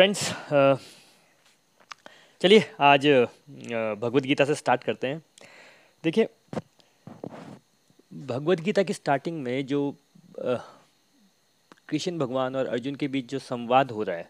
Friends 0.00 0.28
चलिए 2.40 2.64
आज 2.80 3.06
भगवत 4.00 4.22
गीता 4.22 4.44
से 4.44 4.54
स्टार्ट 4.54 4.84
करते 4.84 5.06
हैं। 5.06 5.22
देखिए, 6.04 6.28
भगवत 8.12 8.60
गीता 8.60 8.82
की 8.82 8.92
स्टार्टिंग 8.92 9.42
में 9.42 9.66
जो 9.66 9.80
कृष्ण 11.88 12.18
भगवान 12.18 12.56
और 12.56 12.66
अर्जुन 12.66 12.94
के 12.94 13.08
बीच 13.08 13.30
जो 13.30 13.38
संवाद 13.38 13.90
हो 13.90 14.02
रहा 14.02 14.16
है, 14.16 14.28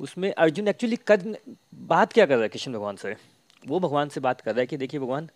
उसमें 0.00 0.32
अर्जुन 0.32 0.68
एक्चुअली 0.68 0.96
कर 1.06 1.36
बात 1.74 2.12
क्या 2.12 2.26
कर 2.26 2.34
रहा 2.34 2.42
है 2.42 2.48
कृष्ण 2.48 2.72
भगवान 2.72 2.96
से? 2.96 3.14
वो 3.62 3.80
भगवान 3.80 4.08
से 4.08 4.20
बात 4.20 4.40
कर 4.40 4.50
रहा 4.50 4.60
है 4.60 4.66
कि 4.66 4.76
देखिए 4.76 5.00
भगवान 5.00 5.28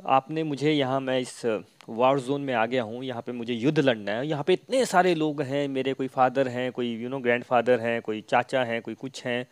आपने 0.00 0.42
मुझे 0.44 0.72
यहाँ 0.72 1.00
मैं 1.00 1.18
इस 1.20 1.40
वार 1.88 2.18
जोन 2.20 2.40
में 2.40 2.52
आ 2.54 2.64
गया 2.66 2.82
हूँ, 2.82 3.02
यहाँ 3.04 3.22
पे 3.22 3.32
मुझे 3.32 3.54
युद्ध 3.54 3.78
लड़ना 3.78 4.12
है। 4.12 4.26
यहाँ 4.26 4.44
पे 4.44 4.52
इतने 4.52 4.84
सारे 4.86 5.14
लोग 5.14 5.42
हैं, 5.42 5.66
मेरे 5.68 5.92
कोई 5.92 6.08
फादर 6.08 6.48
हैं, 6.48 6.70
कोई 6.72 6.94
यू 6.94 7.08
नो 7.08 7.18
ग्रैंड 7.18 7.44
फादर 7.44 7.80
हैं, 7.80 8.00
कोई 8.02 8.20
चाचा 8.28 8.62
हैं, 8.64 8.80
कोई 8.82 8.94
कुछ 8.94 9.24
हैं। 9.24 9.46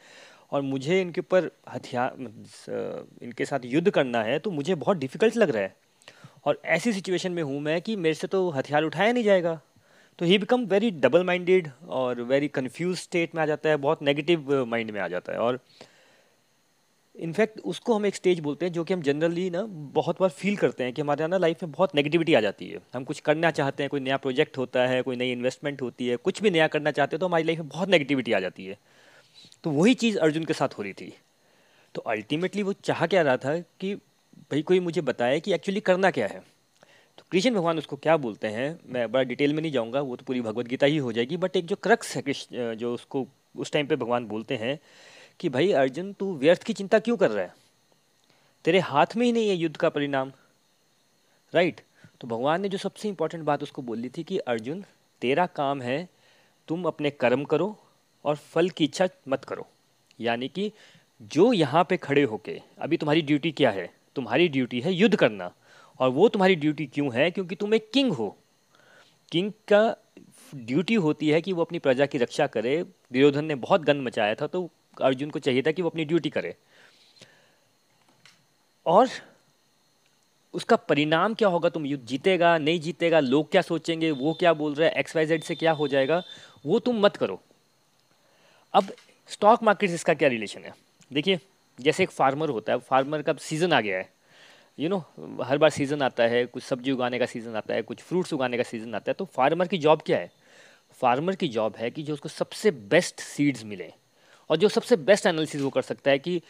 और 0.52 0.62
मुझे 0.62 1.00
इनके 1.00 1.20
ऊपर 1.20 1.50
हथियार 1.70 2.16
इनके 3.22 3.44
साथ 3.44 3.64
युद्ध 3.64 3.90
करना 3.90 4.22
है 4.22 4.38
तो 4.38 4.50
मुझे 4.50 4.74
बहुत 4.74 4.96
डिफ़िकल्ट 4.96 5.36
लग 5.36 5.50
रहा 5.50 5.62
है। 5.62 5.74
और 6.46 6.60
ऐसी 6.66 6.92
सिचुएशन 6.92 7.32
में 7.32 7.42
हूँ 7.42 7.60
मैं 7.60 7.80
कि 7.82 7.96
मेरे 7.96 8.14
से 8.14 8.26
तो 8.26 8.48
हथियार 8.50 8.84
उठाया 8.84 9.12
नहीं 9.12 9.24
जाएगा। 9.24 9.60
तो 10.18 10.24
ही 10.24 10.38
बिकम 10.38 10.64
वेरी 10.66 10.90
डबल 10.92 11.24
माइंडेड 11.24 11.68
और 11.88 12.20
वेरी 12.22 12.48
कन्फ्यूज़ 12.48 12.98
स्टेट 12.98 13.34
में 13.34 13.42
आ 13.42 13.46
जाता 13.46 13.68
है, 13.68 13.76
बहुत 13.76 14.02
नेगेटिव 14.02 14.64
माइंड 14.66 14.90
में 14.90 15.00
आ 15.00 15.08
जाता 15.08 15.32
है। 15.32 15.38
और 15.38 15.58
इनफैक्ट 17.16 17.60
उसको 17.60 17.94
हम 17.94 18.06
एक 18.06 18.14
स्टेज 18.14 18.40
बोलते 18.40 18.66
हैं 18.66 18.72
जो 18.72 18.84
कि 18.84 18.94
हम 18.94 19.02
जनरली 19.02 19.48
ना 19.50 19.62
बहुत 19.94 20.20
बार 20.20 20.30
फील 20.30 20.56
करते 20.56 20.84
हैं 20.84 20.92
कि 20.92 21.02
हमारे 21.02 21.26
ना 21.26 21.38
लाइफ 21.38 21.62
में 21.62 21.72
बहुत 21.72 21.94
नेगेटिविटी 21.94 22.34
आ 22.34 22.40
जाती 22.40 22.68
है। 22.68 22.78
हम 22.94 23.04
कुछ 23.04 23.20
करना 23.20 23.50
चाहते 23.50 23.82
हैं, 23.82 23.90
कोई 23.90 24.00
नया 24.00 24.16
प्रोजेक्ट 24.16 24.58
होता 24.58 24.86
है, 24.86 25.02
कोई 25.02 25.16
नई 25.16 25.32
इन्वेस्टमेंट 25.32 25.82
होती 25.82 26.08
है, 26.08 26.16
कुछ 26.16 26.42
भी 26.42 26.50
नया 26.50 26.66
करना 26.66 26.90
चाहते 26.90 27.16
हैं 27.16 27.20
तो 27.20 27.26
हमारी 27.26 27.44
लाइफ 27.44 27.58
में 27.58 27.68
बहुत 27.68 27.88
नेगेटिविटी 27.88 28.32
आ 28.32 28.40
जाती 28.40 28.66
है। 28.66 28.78
तो 29.64 29.70
वही 29.70 29.94
चीज़ 29.94 30.18
अर्जुन 30.18 30.44
के 30.44 30.52
साथ 30.52 30.78
हो 30.78 30.82
रही 30.82 30.92
थी। 30.92 31.12
तो 31.94 32.00
अल्टीमेटली 32.02 32.62
वो 32.62 32.72
चाह 32.72 33.06
क्या 33.06 33.22
रहा 33.22 33.36
था 33.36 33.58
कि 33.80 33.94
भाई 33.94 34.62
कोई 34.62 34.80
मुझे 34.80 35.00
बताए 35.00 35.40
कि 35.40 35.52
एक्चुअली 35.54 35.80
करना 35.80 36.10
क्या 36.10 36.26
है। 36.26 36.40
तो 37.18 37.24
कृष्ण 37.32 37.50
भगवान 37.50 37.78
उसको 37.78 37.96
क्या 37.96 38.16
बोलते 38.16 38.48
हैं, 38.48 38.78
मैं 38.86 39.10
बड़ा 39.12 39.22
डिटेल 39.22 39.54
में 39.54 39.62
नहीं 39.62 39.72
जाऊँगा, 39.72 40.00
वो 40.00 40.16
तो 40.16 40.24
पूरी 40.24 40.40
भगवत 40.40 40.66
गीता 40.66 40.86
ही 40.86 40.96
हो 40.96 41.12
जाएगी 41.12 41.36
बट 41.36 41.56
एक 41.56 41.66
जो 41.66 41.76
क्रक्स 41.76 42.14
है 42.16 42.22
कृष्ण, 42.22 42.74
जो 42.74 42.94
उसको 42.94 43.26
उस 43.56 43.72
टाइम 43.72 43.86
पर 43.86 43.96
भगवान 43.96 44.26
बोलते 44.26 44.56
हैं 44.56 44.78
कि 45.40 45.48
भाई 45.48 45.72
अर्जुन, 45.72 46.12
तू 46.12 46.36
व्यर्थ 46.36 46.62
की 46.62 46.72
चिंता 46.72 46.98
क्यों 46.98 47.16
कर 47.16 47.30
रहा 47.30 47.44
है? 47.44 47.54
तेरे 48.64 48.78
हाथ 48.78 49.06
में 49.16 49.26
ही 49.26 49.32
नहीं 49.32 49.48
है 49.48 49.54
युद्ध 49.54 49.76
का 49.76 49.88
परिणाम। 49.88 50.32
राइट 51.54 51.80
तो 52.20 52.28
भगवान 52.28 52.60
ने 52.60 52.68
जो 52.68 52.78
सबसे 52.78 53.08
इंपॉर्टेंट 53.08 53.44
बात 53.44 53.62
उसको 53.62 53.82
बोली 53.82 54.08
थी 54.08 54.22
कि 54.22 54.38
अर्जुन, 54.38 54.84
तेरा 55.20 55.46
काम 55.46 55.82
है, 55.82 56.08
तुम 56.68 56.84
अपने 56.84 57.10
कर्म 57.10 57.44
करो 57.44 57.78
और 58.24 58.36
फल 58.36 58.70
की 58.70 58.84
इच्छा 58.84 59.08
मत 59.28 59.44
करो। 59.44 59.66
यानी 60.20 60.48
कि 60.48 60.72
जो 61.22 61.52
यहाँ 61.52 61.86
पे 61.90 61.96
खड़े 61.96 62.22
होके, 62.22 62.62
अभी 62.78 62.96
तुम्हारी 62.96 63.22
ड्यूटी 63.22 63.52
क्या 63.52 63.70
है? 63.70 63.94
तुम्हारी 64.14 64.48
ड्यूटी 64.48 64.80
है 64.80 64.92
युद्ध 64.92 65.16
करना। 65.16 65.52
और 65.98 66.08
वो 66.08 66.28
तुम्हारी 66.28 66.54
ड्यूटी 66.54 66.86
क्यों 66.86 67.14
है? 67.14 67.30
क्योंकि 67.30 67.54
तुम 67.54 67.74
एक 67.74 67.90
किंग 67.90 68.12
हो। 68.12 68.36
किंग 69.32 69.52
का 69.52 69.96
ड्यूटी 70.54 70.94
होती 70.94 71.28
है 71.28 71.40
कि 71.40 71.52
वो 71.52 71.62
अपनी 71.62 71.78
प्रजा 71.78 72.06
की 72.06 72.18
रक्षा 72.18 72.46
करे। 72.46 72.82
दुर्योधन 72.82 73.44
ने 73.44 73.54
बहुत 73.54 73.80
गंद 73.80 74.02
मचाया 74.02 74.34
था 74.34 74.46
तो 74.46 74.70
अर्जुन 75.00 75.30
को 75.30 75.38
चाहिए 75.38 75.62
था 75.62 75.72
कि 75.72 75.82
वो 75.82 75.90
अपनी 75.90 76.04
ड्यूटी 76.04 76.30
करे। 76.30 76.54
और 78.86 79.08
उसका 80.54 80.76
परिणाम 80.78 81.34
क्या 81.34 81.48
होगा? 81.48 81.68
तुम 81.68 81.86
युद्ध 81.86 82.04
जीतेगा 82.06 82.56
नहीं 82.58 82.80
जीतेगा 82.80 83.20
लोग 83.20 83.50
क्या 83.50 83.62
सोचेंगे 83.62 84.10
वो 84.12 84.32
क्या 84.34 84.52
बोल 84.54 84.74
रहे 84.74 84.88
हैं 84.88 84.96
एक्स 84.96 85.16
वाई 85.16 85.26
जेड 85.26 85.42
से 85.42 85.54
क्या 85.54 85.72
हो 85.72 85.88
जाएगा 85.88 86.22
वो 86.66 86.78
तुम 86.78 87.00
मत 87.00 87.16
करो। 87.16 87.40
अब 88.74 88.92
स्टॉक 89.30 89.62
मार्केट 89.62 89.90
से 89.90 89.94
इसका 89.94 90.14
क्या 90.14 90.28
रिलेशन 90.28 90.60
है? 90.60 90.72
देखिए 91.10 91.38
जैसे 91.78 92.02
एक 92.02 92.10
फार्मर 92.10 92.48
होता 92.48 92.72
है 92.72 92.78
फार्मर 92.80 93.22
का 93.22 93.32
सीज़न 93.40 93.72
आ 93.72 93.80
गया 93.80 93.98
है। 93.98 94.08
यू 94.78 94.88
you 94.88 94.90
नो 94.90 94.96
know, 94.96 95.46
हर 95.46 95.58
बार 95.58 95.70
सीज़न 95.70 96.02
आता 96.02 96.22
है 96.24 96.44
कुछ 96.46 96.62
सब्ज़ी 96.62 96.92
उगाने 96.92 97.18
का 97.18 97.26
सीज़न 97.26 97.56
आता 97.56 97.74
है 97.74 97.82
कुछ 97.82 98.00
फ्रूट्स 98.00 98.32
उगाने 98.32 98.56
का 98.56 98.62
सीज़न 98.62 98.94
आता 98.94 99.10
है 99.10 99.14
तो 99.14 99.24
फार्मर 99.24 99.68
की 99.68 99.78
जॉब 99.78 100.02
क्या 100.06 100.18
है? 100.18 100.30
फार्मर 101.00 101.34
की 101.34 101.48
जॉब 101.48 101.76
है 101.76 101.90
कि 101.90 102.02
जो 102.02 102.14
उसको 102.14 102.28
सबसे 102.28 102.70
बेस्ट 102.70 103.20
सीड्स 103.20 103.64
मिले। 103.64 103.92
और 104.50 104.56
जो 104.56 104.68
सबसे 104.68 104.96
बेस्ट 104.96 105.26
एनालिसिस 105.26 105.62
वो 105.62 105.70
कर 105.70 105.82
सकता 105.82 106.10
है 106.10 106.18
कि, 106.18 106.40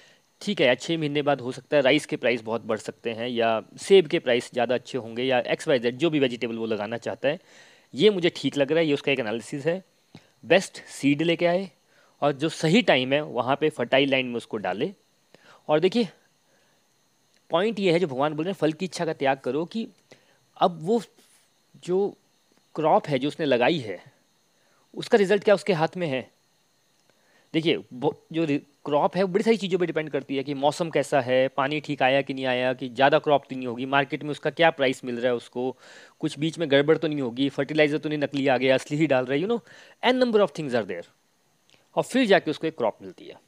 ठीक 0.42 0.60
है 0.60 0.66
या 0.66 0.74
छः 0.74 0.98
महीने 0.98 1.22
बाद 1.22 1.40
हो 1.40 1.52
सकता 1.52 1.76
है 1.76 1.82
राइस 1.82 2.06
के 2.06 2.16
प्राइस 2.16 2.42
बहुत 2.42 2.64
बढ़ 2.66 2.78
सकते 2.78 3.12
हैं 3.12 3.28
या 3.28 3.62
सेब 3.78 4.06
के 4.06 4.18
प्राइस 4.18 4.50
ज़्यादा 4.52 4.74
अच्छे 4.74 4.98
होंगे 4.98 5.22
या 5.22 5.38
एक्स 5.48 5.68
वाई 5.68 5.78
जेड 5.78 5.96
जो 5.98 6.10
भी 6.10 6.18
वेजिटेबल 6.20 6.56
वो 6.56 6.66
लगाना 6.66 6.96
चाहता 6.98 7.28
है, 7.28 7.38
ये 7.94 8.10
मुझे 8.10 8.32
ठीक 8.36 8.56
लग 8.56 8.72
रहा 8.72 8.80
है, 8.80 8.86
ये 8.86 8.94
उसका 8.94 9.12
एक 9.12 9.20
एनालिसिस 9.20 9.66
है। 9.66 9.82
बेस्ट 10.44 10.82
सीड 10.88 11.22
लेके 11.22 11.46
आए 11.46 11.68
और 12.22 12.32
जो 12.34 12.48
सही 12.50 12.82
टाइम 12.82 13.12
है, 13.12 13.20
वहाँ 13.22 13.56
पे 13.56 13.70
फर्टाइल 13.70 14.10
लाइन 14.10 14.26
में 14.26 14.36
उसको 14.36 14.56
डाले। 14.58 14.92
और 15.68 15.80
देखिए 15.80 16.08
पॉइंट 17.50 17.80
ये 17.80 17.92
है 17.92 17.98
जो 17.98 18.06
भगवान 18.06 18.34
बोल 18.34 18.44
रहे 18.44 18.52
हैं, 18.52 18.58
फल 18.58 18.72
की 18.72 18.84
इच्छा 18.84 19.04
का 19.04 19.12
त्याग 19.14 19.38
करो 19.38 19.64
कि 19.64 19.86
अब 20.56 20.78
वो 20.82 21.00
जो 21.84 22.14
क्रॉप 22.74 23.06
है 23.08 23.18
जो 23.18 23.28
उसने 23.28 23.46
लगाई 23.46 23.78
है, 23.78 23.98
उसका 24.94 25.18
रिज़ल्ट 25.18 25.44
क्या 25.44 25.54
उसके 25.54 25.72
हाथ 25.72 25.96
में 25.96 26.06
है? 26.06 26.28
देखिए 27.56 27.76
जो 28.32 28.46
क्रॉप 28.84 29.16
है, 29.16 29.22
वो 29.22 29.28
बड़ी 29.28 29.44
सारी 29.44 29.56
चीज़ों 29.56 29.78
पे 29.78 29.86
डिपेंड 29.86 30.10
करती 30.10 30.36
है 30.36 30.42
कि 30.44 30.54
मौसम 30.56 30.90
कैसा 30.90 31.20
है, 31.20 31.48
पानी 31.50 31.78
ठीक 31.80 32.02
आया 32.02 32.20
कि 32.22 32.34
नहीं 32.34 32.44
आया, 32.46 32.72
कि 32.74 32.88
ज़्यादा 32.88 33.18
क्रॉप 33.18 33.44
तो 33.50 33.56
नहीं 33.56 33.66
होगी 33.66 33.86
मार्केट 33.86 34.22
में 34.24 34.30
उसका 34.30 34.50
क्या 34.52 34.70
प्राइस 34.72 35.04
मिल 35.04 35.16
रहा 35.16 35.26
है 35.26 35.34
उसको, 35.36 35.76
कुछ 36.20 36.38
बीच 36.38 36.58
में 36.58 36.70
गड़बड़ 36.70 36.96
तो 36.96 37.08
नहीं 37.08 37.20
होगी 37.20 37.48
फर्टिलाइज़र 37.50 37.98
तो 37.98 38.08
नहीं 38.08 38.18
नकली 38.18 38.46
आ 38.48 38.56
गया, 38.56 38.74
असली 38.74 38.98
ही 38.98 39.06
डाल 39.06 39.24
रहा 39.24 39.34
है 39.34 39.40
you 39.40 39.46
know 39.46 39.60
an 40.02 40.16
number 40.16 40.40
of 40.40 40.52
things 40.58 40.74
are 40.74 40.84
there 40.84 41.06
और 41.96 42.02
फिर 42.04 42.26
जाके 42.26 42.50
उसको 42.50 42.66
एक 42.66 42.76
क्रॉप 42.78 42.98
मिलती 43.02 43.24
है। 43.24 43.40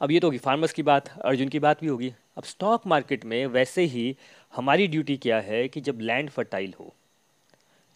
अब 0.00 0.10
ये 0.10 0.20
तो 0.20 0.26
होगी 0.26 0.38
फार्मर्स 0.40 0.72
की 0.72 0.82
बात, 0.84 1.08
अर्जुन 1.20 1.48
की 1.48 1.58
बात 1.60 1.80
भी 1.80 1.86
होगी। 1.86 2.12
अब 2.36 2.44
स्टॉक 2.44 2.86
मार्केट 2.86 3.24
में 3.24 3.46
वैसे 3.48 3.82
ही 3.86 4.14
हमारी 4.52 4.86
ड्यूटी 4.88 5.16
क्या 5.18 5.40
है 5.42 5.66
कि 5.68 5.80
जब 5.82 6.00
लैंड 6.02 6.30
फर्टाइल 6.30 6.74
हो 6.80 6.94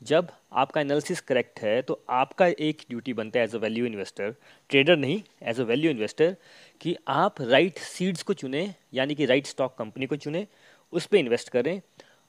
जब 0.03 0.29
आपका 0.53 0.81
एनालिसिस 0.81 1.21
करेक्ट 1.21 1.61
है 1.61 1.81
तो 1.83 2.01
आपका 2.11 2.47
एक 2.47 2.83
ड्यूटी 2.89 3.13
बनता 3.13 3.39
है 3.39 3.45
as 3.45 3.55
a 3.55 3.59
value 3.59 3.87
investor 3.87 4.35
trader 4.71 4.97
नहीं 4.97 5.23
एज 5.43 5.61
अ 5.61 5.65
वैल्यू 5.65 5.91
इन्वेस्टर 5.91 6.37
कि 6.81 6.97
आप 7.09 7.41
राइट 7.41 7.73
right 7.73 7.85
सीड्स 7.87 8.23
को 8.23 8.33
चुने, 8.33 8.75
यानी 8.95 9.15
कि 9.15 9.27
राइट 9.27 9.47
स्टॉक 9.47 9.75
कंपनी 9.79 10.07
को 10.07 10.17
चुने, 10.17 10.47
उस 10.93 11.07
पर 11.07 11.17
इन्वेस्ट 11.17 11.49
करें। 11.49 11.81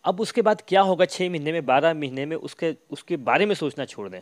अब 0.06 0.22
उसके 0.22 0.42
बाद 0.42 0.62
क्या 0.68 0.82
होगा 0.82 1.06
छः 1.06 1.30
महीने 1.30 1.52
में, 1.52 1.66
बारह 1.66 1.94
महीने 1.94 2.26
में, 2.26 2.36
उसके 2.36 2.76
उसके 2.92 3.18
बारे 3.20 3.46
में 3.46 3.56
सोचना 3.56 3.86
छोड़ 3.86 4.08
दें। 4.10 4.22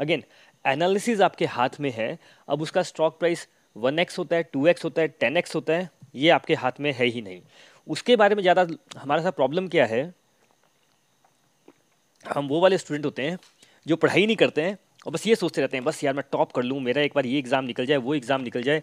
अगेन 0.00 0.22
एनालिसिस 0.64 1.20
आपके 1.20 1.46
हाथ 1.46 1.80
में 1.80 1.90
है, 1.90 2.18
अब 2.48 2.62
उसका 2.62 2.82
स्टॉक 2.82 3.18
प्राइस 3.18 3.48
वन 3.76 3.98
एक्स 3.98 4.18
होता 4.18 4.36
है 4.36 4.42
टू 4.42 4.66
एक्स 4.66 4.84
होता 4.84 5.02
है 5.02 5.08
टेन 5.08 5.36
एक्स 5.36 5.54
होता 5.54 5.72
है, 5.72 5.90
ये 6.14 6.30
आपके 6.30 6.54
हाथ 6.54 6.80
में 6.80 6.92
है 6.92 7.06
ही 7.06 7.22
नहीं। 7.22 7.40
उसके 7.86 8.16
बारे 8.16 8.34
में 8.34 8.42
ज़्यादा, 8.42 8.66
हमारा 8.98 9.22
सा 9.22 9.30
प्रॉब्लम 9.30 9.68
क्या 9.68 9.86
है 9.86 10.14
हम 12.28 12.48
वो 12.48 12.60
वाले 12.60 12.78
स्टूडेंट 12.78 13.04
होते 13.04 13.22
हैं 13.22 13.38
जो 13.86 13.96
पढ़ाई 13.96 14.26
नहीं 14.26 14.36
करते 14.36 14.62
हैं 14.62 14.78
और 15.06 15.12
बस 15.12 15.26
ये 15.26 15.34
सोचते 15.36 15.60
रहते 15.60 15.76
हैं, 15.76 15.84
बस 15.84 16.02
यार 16.04 16.14
मैं 16.14 16.24
टॉप 16.32 16.52
कर 16.52 16.62
लूँ, 16.62 16.80
मेरा 16.80 17.02
एक 17.02 17.12
बार 17.14 17.26
ये 17.26 17.38
एग्ज़ाम 17.38 17.64
निकल 17.64 17.86
जाए, 17.86 17.96
वो 17.98 18.14
एग्ज़ाम 18.14 18.42
निकल 18.42 18.62
जाए। 18.62 18.82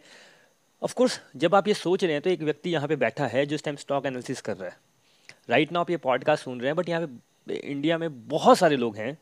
ऑफ़ 0.82 0.94
कोर्स 0.94 1.20
जब 1.36 1.56
आप 1.56 1.68
ये 1.68 1.74
सोच 1.74 2.04
रहे 2.04 2.14
हैं 2.14 2.22
तो 2.22 2.30
एक 2.30 2.42
व्यक्ति 2.44 2.70
यहाँ 2.70 2.88
पे 2.88 2.96
बैठा 2.98 3.28
है 3.28 3.46
जो 3.46 3.56
इस 3.56 3.64
टाइम 3.64 3.76
स्टॉक 3.78 4.06
एनालिसिस 4.06 4.42
कर 4.42 4.58
रहा 4.58 4.70
है। 4.70 4.78
राइट 5.50 5.72
नाउ 5.72 5.82
आप 5.82 5.90
ये 5.90 5.98
पॉडकास्ट 6.00 6.44
सुन 6.44 6.60
रहे 6.60 6.70
हैं 6.70 6.76
बट 6.76 6.90
यहाँ 6.90 7.08
पे 7.48 7.56
इंडिया 7.56 7.98
में 7.98 8.28
बहुत 8.28 8.58
सारे 8.58 8.78
लोग 8.78 8.98
हैं 8.98 9.18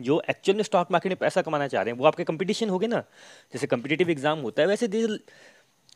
जो 0.00 0.20
एक्चुअल 0.30 0.56
में 0.56 0.62
स्टॉक 0.64 0.90
मार्केट 0.92 1.12
में 1.12 1.18
पैसा 1.18 1.42
कमाना 1.42 1.66
चाह 1.68 1.82
रहे 1.82 1.92
हैं। 1.92 1.98
वो 1.98 2.06
आपके 2.06 2.24
कंपटीशन 2.24 2.68
हो 2.68 2.78
गए 2.78 2.86
ना? 2.86 3.00
जैसे 3.52 3.66
कंपिटेटिव 3.66 4.10
एग्ज़ाम 4.10 4.38
होता 4.40 4.62
है, 4.62 4.68
वैसे 4.68 5.18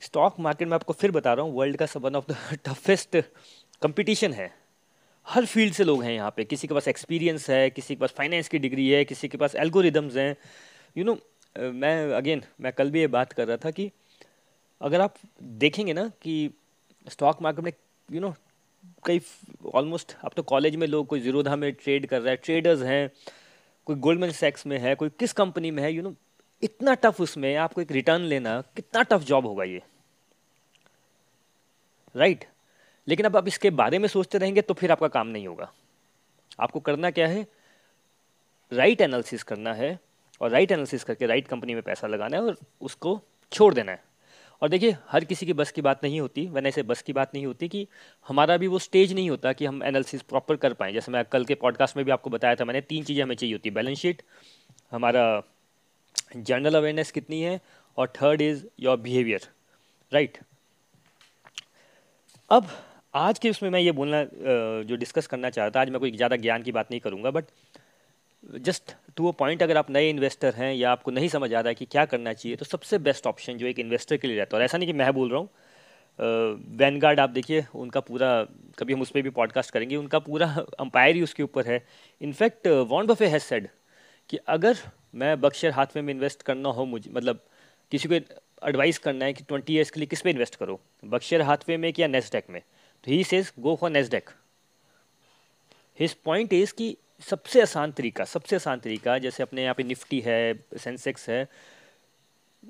स्टॉक 0.02 0.40
मार्केट 0.40 0.68
में 0.68 0.74
आपको 0.74 0.92
फिर 0.92 1.10
बता 1.10 1.32
रहा 1.34 1.44
हूँ 1.44 1.54
वर्ल्ड 1.54 1.76
का 1.76 1.86
सब 1.86 2.02
one 2.02 2.16
of 2.16 2.32
the 2.32 2.58
toughest 2.64 3.16
competition 3.82 4.32
है। 4.32 4.52
हर 5.26 5.46
फ़ील्ड 5.46 5.74
से 5.74 5.84
लोग 5.84 6.02
हैं 6.04 6.12
यहाँ 6.12 6.30
पे। 6.36 6.44
किसी 6.44 6.68
के 6.68 6.74
पास 6.74 6.88
एक्सपीरियंस 6.88 7.48
है 7.50 7.68
किसी 7.70 7.94
के 7.94 8.00
पास 8.00 8.14
फाइनेंस 8.16 8.48
की 8.48 8.58
डिग्री 8.58 8.88
है 8.90 9.04
किसी 9.04 9.28
के 9.28 9.38
पास 9.38 9.54
एल्गोरिदम्स 9.54 10.16
हैं। 10.16 10.36
यू 10.96 11.04
नो 11.04 11.18
मैं 11.56 12.12
अगेन 12.14 12.42
मैं 12.60 12.72
कल 12.72 12.90
भी 12.90 13.00
ये 13.00 13.06
बात 13.06 13.32
कर 13.32 13.46
रहा 13.48 13.56
था 13.56 13.70
कि 13.70 13.90
अगर 14.80 15.00
आप 15.00 15.14
देखेंगे 15.42 15.92
ना 15.92 16.08
कि 16.22 16.50
स्टॉक 17.06 17.42
मार्केट 17.42 17.64
में 17.64 17.72
यू 18.08 18.20
नो 18.20 18.34
कई 19.06 19.20
ऑलमोस्ट 19.74 20.16
अब 20.24 20.32
तो 20.36 20.42
कॉलेज 20.42 20.76
में 20.76 20.86
लोग 20.86 21.06
कोई 21.06 21.20
जीरोधा 21.20 21.56
में 21.56 21.72
ट्रेड 21.74 22.06
कर 22.06 22.20
रहा 22.20 22.30
है 22.30 22.36
ट्रेडर्स 22.36 22.82
हैं 22.82 23.10
कोई 23.86 23.96
गोल्डमैन 23.96 24.32
सेक्स 24.32 24.66
में 24.66 24.78
है 24.78 24.94
कोई 24.94 25.08
किस 25.18 25.32
कंपनी 25.32 25.70
में 25.70 25.82
है 25.82 25.92
यू 25.92 25.96
you 25.96 26.04
नो 26.04 26.10
know, 26.10 26.22
इतना 26.62 26.94
टफ 26.94 27.20
उसमें 27.20 27.54
आपको 27.56 27.80
एक 27.80 27.92
रिटर्न 27.92 28.22
लेना 28.22 28.60
कितना 28.76 29.02
टफ 29.02 29.22
जॉब 29.22 29.46
होगा 29.46 29.64
ये। 29.64 29.82
Right 32.14 32.38
right? 32.38 32.55
लेकिन 33.08 33.26
अब 33.26 33.36
आप 33.36 33.48
इसके 33.48 33.70
बारे 33.70 33.98
में 33.98 34.08
सोचते 34.08 34.38
रहेंगे 34.38 34.62
तो 34.62 34.74
फिर 34.74 34.92
आपका 34.92 35.08
काम 35.08 35.26
नहीं 35.26 35.46
होगा। 35.46 35.70
आपको 36.60 36.80
करना 36.80 37.10
क्या 37.10 37.26
है? 37.26 37.46
राइट 38.72 39.00
एनालिसिस 39.00 39.42
करना 39.42 39.72
है 39.74 39.98
और 40.40 40.50
राइट 40.50 40.72
एनालिसिस 40.72 41.04
करके 41.04 41.26
राइट 41.26 41.48
कंपनी 41.48 41.74
में 41.74 41.82
पैसा 41.82 42.06
लगाना 42.06 42.36
है 42.36 42.42
और 42.42 42.56
उसको 42.80 43.20
छोड़ 43.52 43.72
देना 43.74 43.92
है। 43.92 44.02
और 44.62 44.68
देखिए, 44.68 44.96
हर 45.08 45.24
किसी 45.24 45.46
की 45.46 45.52
बस 45.52 45.70
की 45.72 45.82
बात 45.82 46.04
नहीं 46.04 46.20
होती। 46.20 46.46
वैसे 46.46 46.68
ऐसे 46.68 46.82
बस 46.82 47.02
की 47.02 47.12
बात 47.12 47.34
नहीं 47.34 47.46
होती 47.46 47.68
कि 47.68 47.86
हमारा 48.26 48.56
भी 48.56 48.66
वो 48.66 48.78
स्टेज 48.78 49.12
नहीं 49.12 49.30
होता 49.30 49.52
कि 49.52 49.66
हम 49.66 49.82
एनालिसिस 49.82 50.22
प्रॉपर 50.22 50.56
कर 50.56 50.72
पाएँ। 50.72 50.92
जैसे 50.92 51.12
मैं 51.12 51.24
कल 51.24 51.44
के 51.44 51.54
पॉडकास्ट 51.54 51.96
में 51.96 52.04
भी 52.06 52.12
आपको 52.12 52.30
बताया 52.30 52.54
था, 52.54 52.64
मैंने 52.64 52.80
तीन 52.80 53.04
चीज़ें 53.04 53.22
हमें 53.22 53.34
चाहिए 53.34 53.54
होती। 53.54 53.70
बैलेंस 53.70 53.98
शीट 53.98 54.22
हमारा 54.92 55.42
जनरल 56.36 56.74
अवेयरनेस 56.74 57.10
कितनी 57.10 57.40
है 57.42 57.60
और 57.98 58.08
third 58.16 58.40
is 58.42 58.64
your 58.80 58.96
behaviour 58.96 59.48
right 60.12 60.38
अब 62.50 62.68
आज 63.16 63.38
के 63.38 63.50
उसमें 63.50 63.68
मैं 63.70 63.80
ये 63.80 63.92
बोलना 63.92 64.22
जो 64.84 64.96
डिस्कस 64.96 65.26
करना 65.26 65.50
चाहता 65.50 65.80
आज 65.80 65.90
मैं 65.90 66.00
कोई 66.00 66.10
ज़्यादा 66.10 66.36
ज्ञान 66.36 66.62
की 66.62 66.72
बात 66.72 66.90
नहीं 66.90 67.00
करूँगा 67.00 67.30
but 67.30 67.44
just 68.64 68.94
to 69.16 69.28
a 69.28 69.30
point 69.38 69.62
अगर 69.62 69.76
आप 69.76 69.90
नए 69.90 70.08
इन्वेस्टर 70.10 70.54
हैं 70.54 70.72
या 70.74 70.90
आपको 70.90 71.10
नहीं 71.10 71.28
समझ 71.28 71.52
आ 71.54 71.60
रहा 71.60 71.68
है 71.68 71.74
कि 71.74 71.84
क्या 71.86 72.04
करना 72.04 72.32
चाहिए 72.32 72.56
तो 72.56 72.64
सबसे 72.64 72.98
बेस्ट 72.98 73.26
ऑप्शन 73.26 73.56
जो 73.58 73.66
एक 73.66 73.78
इन्वेस्टर 73.78 74.16
के 74.16 74.28
लिए 74.28 74.36
रहता 74.36 74.56
है। 74.56 74.60
और 74.60 74.64
ऐसा 74.64 74.78
नहीं 74.78 74.88
कि 74.88 74.98
मैं 74.98 75.12
बोल 75.14 75.30
रहा 75.30 75.38
हूँ 75.38 75.48
वैनगार्ड 76.78 77.20
आप 77.20 77.30
देखिए, 77.30 77.64
उनका 77.74 78.00
पूरा, 78.00 78.46
कभी 78.78 78.92
हम 78.92 79.00
उस 79.02 79.10
पर 79.10 79.22
भी 79.22 79.30
पॉडकास्ट 79.30 79.70
करेंगे, 79.70 79.96
उनका 79.96 80.18
पूरा 80.18 80.46
अंपायर 80.80 81.14
ही 81.16 81.22
उसके 81.22 81.42
ऊपर 81.42 81.66
है। 81.66 81.82
इनफैक्ट 82.20 82.68
वॉन्ड 82.68 83.10
बफे 83.10 83.26
हैज़ 83.26 83.42
सेड 83.42 83.68
कि 84.30 84.38
अगर 84.48 84.76
मैं 85.14 85.40
बक्शर 85.40 85.70
हाथ 85.72 85.96
में 85.96 86.12
इन्वेस्ट 86.14 86.42
करना 86.42 86.68
हो 86.68 86.84
मुझे 86.86 87.10
मतलब 87.12 87.40
किसी 87.92 88.08
को 88.08 88.14
एडवाइस 88.68 88.98
करना 88.98 89.24
है 89.24 89.32
कि 89.32 89.44
ट्वेंटी 89.44 89.74
ईयर्स 89.74 89.90
के 89.90 90.00
लिए 90.00 90.06
किस 90.06 90.20
पे 90.22 90.30
इन्वेस्ट 90.30 90.56
करो? 90.56 90.80
बक्शर 91.04 91.42
हाथवे 91.42 91.76
में 91.76 91.92
या 91.98 92.06
नेस्डेक 92.08 92.44
में? 92.50 92.62
He 93.06 93.24
says 93.24 93.52
go 93.58 93.76
for 93.76 93.90
Nasdaq 93.90 94.30
his 96.00 96.14
point 96.14 96.52
is 96.52 96.74
कि 96.74 96.96
सबसे 97.20 97.62
आसान 97.62 97.92
तरीका, 97.92 98.24
सबसे 98.24 98.56
आसान 98.56 98.80
तरीका, 98.80 99.18
जैसे 99.18 99.42
अपने 99.42 99.62
यहाँ 99.62 99.74
पे 99.74 99.82
निफ्टी 99.82 100.20
है, 100.20 100.64
सेंसेक्स 100.78 101.28
है, 101.30 101.48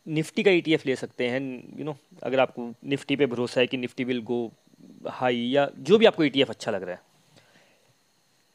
निफ्टी 0.08 0.42
का 0.42 0.50
ETF 0.50 0.86
ले 0.86 0.96
सकते 0.96 1.28
हैं 1.28 1.40
यू 1.78 1.84
नो 1.84 1.96
अगर 2.22 2.40
आपको 2.40 2.74
निफ्टी 2.84 3.16
पे 3.16 3.26
भरोसा 3.26 3.60
है 3.60 3.66
कि 3.66 3.76
निफ्टी 3.76 4.04
विल 4.04 4.20
गो 4.22 4.52
हाई 5.08 5.36
या 5.36 5.70
जो 5.78 5.98
भी 5.98 6.06
आपको 6.06 6.24
ETF 6.24 6.50
अच्छा 6.50 6.70
लग 6.70 6.82
रहा 6.82 6.94
है। 6.94 7.00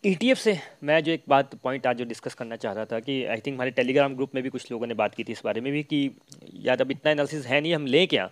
ETF 0.05 0.37
से 0.37 0.59
मैं 0.83 1.03
जो 1.03 1.11
एक 1.11 1.23
बात 1.27 1.55
पॉइंट 1.55 1.87
आज 1.87 1.97
जो 1.97 2.05
डिस्कस 2.05 2.33
करना 2.33 2.55
चाह 2.55 2.73
रहा 2.73 2.85
था 2.85 2.99
कि 2.99 3.25
आई 3.25 3.37
थिंक 3.37 3.55
हमारे 3.55 3.71
टेलीग्राम 3.71 4.15
ग्रुप 4.15 4.35
में 4.35 4.43
भी 4.43 4.49
कुछ 4.49 4.71
लोगों 4.71 4.87
ने 4.87 4.93
बात 4.93 5.15
की 5.15 5.23
थी 5.23 5.31
इस 5.31 5.41
बारे 5.45 5.61
में 5.61 5.73
भी 5.73 5.83
कि 5.83 6.11
यार 6.53 6.81
अब 6.81 6.91
इतना 6.91 7.11
एनालिसिस 7.11 7.45
है 7.45 7.61
नहीं, 7.61 7.75
हम 7.75 7.85
लें 7.85 8.07
क्या? 8.07 8.31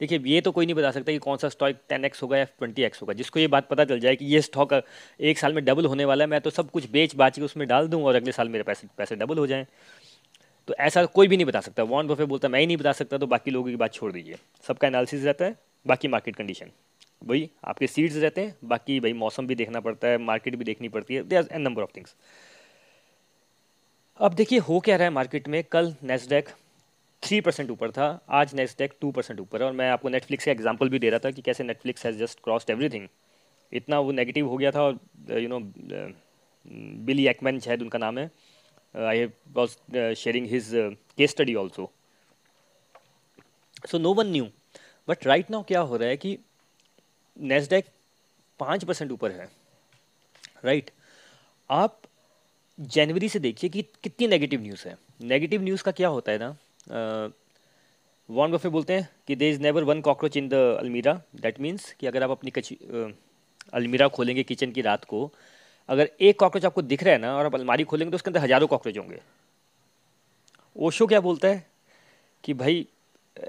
देखिए, 0.00 0.18
ये 0.18 0.40
तो 0.40 0.52
कोई 0.52 0.66
नहीं 0.66 0.74
बता 0.74 0.90
सकता 0.90 1.12
कि 1.12 1.18
कौन 1.18 1.36
सा 1.36 1.48
स्टॉक 1.48 1.76
टेन 1.88 2.04
एक्स 2.04 2.22
होगा 2.22 2.38
या 2.38 2.44
ट्वेंटी 2.44 2.82
एक्स 2.82 3.02
होगा। 3.02 3.14
जिसको 3.14 3.40
ये 3.40 3.46
बात 3.46 3.68
पता 3.68 3.84
चल 3.84 4.00
जाए 4.00 4.16
कि 4.16 4.24
ये 4.24 4.40
स्टॉक 4.42 4.72
एक 5.20 5.38
साल 5.38 5.52
में 5.52 5.64
डबल 5.64 5.86
होने 5.86 6.04
वाला 6.04 6.24
है, 6.24 6.30
मैं 6.30 6.40
तो 6.40 6.50
सब 6.50 6.70
कुछ 6.70 6.90
बेच 6.90 7.14
बाच 7.16 7.38
के 7.38 7.44
उसमें 7.44 7.66
डाल 7.68 7.88
दूँ 7.88 8.02
और 8.04 8.14
अगले 8.14 8.32
साल 8.32 8.48
मेरे 8.48 8.64
पैसे 8.64 8.88
पैसे 8.98 9.16
डबल 9.16 9.38
हो 9.38 9.46
जाएँ। 9.46 9.66
तो 10.68 10.74
ऐसा 10.80 11.04
कोई 11.06 11.28
भी 11.28 11.36
नहीं 11.36 11.46
बता 11.46 11.60
सकता। 11.60 11.82
वॉन 11.82 12.08
बफे 12.08 12.24
बोलता, 12.24 12.48
मैं 12.48 12.60
ही 12.60 12.66
नहीं 12.66 12.76
बता 12.76 12.92
सकता 12.92 13.18
तो 13.18 13.26
बाकी 13.26 13.50
लोगों 13.50 13.70
की 13.70 13.76
बात 13.76 13.92
छोड़ 13.92 14.12
दीजिए। 14.12 14.36
सबका 14.68 14.88
एनालिसिस 14.88 15.24
रहता 15.24 15.44
है, 15.44 15.56
बाकी 15.86 16.08
मार्केट 16.08 16.36
कंडीशन 16.36 16.70
वही, 17.22 17.48
आपके 17.64 17.86
सीड्स 17.86 18.16
रहते 18.16 18.40
हैं, 18.40 18.54
बाकी 18.64 18.98
भाई 19.00 19.12
मौसम 19.12 19.46
भी 19.46 19.54
देखना 19.54 19.80
पड़ता 19.80 20.08
है 20.08 20.18
मार्केट 20.18 20.54
भी 20.56 20.64
देखनी 20.64 20.88
पड़ती 20.88 21.14
है। 21.14 21.22
There 21.22 21.48
an 21.52 21.62
number 21.62 21.82
of 21.82 21.90
things 21.96 22.14
अब 24.20 24.34
देखिए, 24.34 24.58
हो 24.58 24.78
क्या 24.80 24.96
रहा 24.96 25.04
है 25.04 25.10
मार्केट 25.10 25.48
में? 25.48 25.62
कल 25.64 25.94
नेस्डेक 26.02 26.48
थ्री 27.22 27.40
परसेंट 27.40 27.70
ऊपर 27.70 27.90
था, 27.90 28.24
आज 28.28 28.54
नेस्डेक 28.54 28.94
टू 29.00 29.10
परसेंट 29.12 29.40
ऊपर 29.40 29.62
है 29.62 29.66
और 29.66 29.72
मैं 29.72 29.90
आपको 29.90 30.08
नेटफ्लिक्स 30.08 30.44
का 30.44 30.50
एग्जांपल 30.52 30.88
भी 30.88 30.98
दे 30.98 31.10
रहा 31.10 31.20
था 31.24 31.30
कि 31.30 31.42
कैसे 31.42 31.64
Netflix 31.64 32.06
has 32.06 32.18
just 32.18 32.38
crossed 32.44 32.70
everything 32.70 33.08
इतना 33.72 33.98
वो 34.00 34.12
नेगेटिव 34.12 34.48
हो 34.48 34.56
गया 34.56 34.70
था 34.70 34.82
और 34.82 34.98
यू 35.38 35.48
नो 35.48 35.58
बिली 37.06 37.26
एक्मैन 37.28 37.60
शायद 37.60 37.82
उनका 37.82 37.98
नाम 37.98 38.18
है। 38.18 38.30
I 38.94 39.24
was 39.48 40.14
sharing 40.14 40.46
his 40.46 40.70
case 41.16 41.30
study 41.30 41.54
also 41.54 41.90
so 43.88 43.98
no 43.98 44.14
one 44.14 44.30
knew 44.30 44.48
but 45.08 45.26
right 45.26 45.50
now 45.50 45.62
क्या 45.68 45.80
हो 45.80 45.96
रहा 45.96 46.08
है 46.08 46.16
कि 46.16 46.38
नेस्डेक 47.36 47.86
पाँच 48.60 48.84
परसेंट 48.84 49.12
ऊपर 49.12 49.30
है। 49.32 49.48
Right 50.64 50.84
right? 50.84 50.98
आप 51.70 52.00
जनवरी 52.78 53.28
से 53.28 53.38
देखिए 53.38 53.70
कि 53.70 53.82
कितनी 54.02 54.26
नेगेटिव 54.26 54.60
न्यूज़ 54.62 54.88
है। 54.88 54.96
नेगेटिव 55.20 55.62
न्यूज़ 55.62 55.82
का 55.82 55.92
क्या 55.92 56.08
होता 56.08 56.32
है 56.32 56.38
ना? 56.38 56.56
वॉन 56.90 58.52
बफे 58.52 58.68
बोलते 58.68 58.92
हैं 58.92 59.08
कि 59.26 59.36
there 59.36 59.50
is 59.50 59.60
never 59.62 59.84
one 59.84 60.00
cockroach 60.00 60.36
in 60.36 60.48
the 60.48 60.54
अलमीरा 60.80 61.12
दैट 61.36 61.60
मीन्स 61.60 61.92
कि 62.00 62.06
अगर 62.06 62.22
आप 62.22 62.30
अपनी 62.30 62.50
कची 62.50 62.78
अलमीरा 63.74 64.08
खोलेंगे 64.08 64.42
किचन 64.42 64.72
की 64.72 64.82
रात 64.82 65.04
को, 65.04 65.30
अगर 65.88 66.10
एक 66.20 66.38
कॉकरोच 66.40 66.64
आपको 66.64 66.82
दिख 66.82 67.02
रहा 67.02 67.14
है 67.14 67.20
ना 67.20 67.34
और 67.36 67.46
आप 67.46 67.54
अलमारी 67.54 67.84
खोलेंगे 67.84 68.10
तो 68.10 68.16
उसके 68.16 68.30
अंदर 68.30 68.40
हज़ारों 68.40 68.66
कॉकरोच 68.66 68.98
होंगे। 68.98 69.20
ओशो 70.76 71.06
क्या 71.06 71.20
बोलता 71.20 71.48
है 71.48 71.64
कि 72.44 72.54
भाई, 72.54 72.86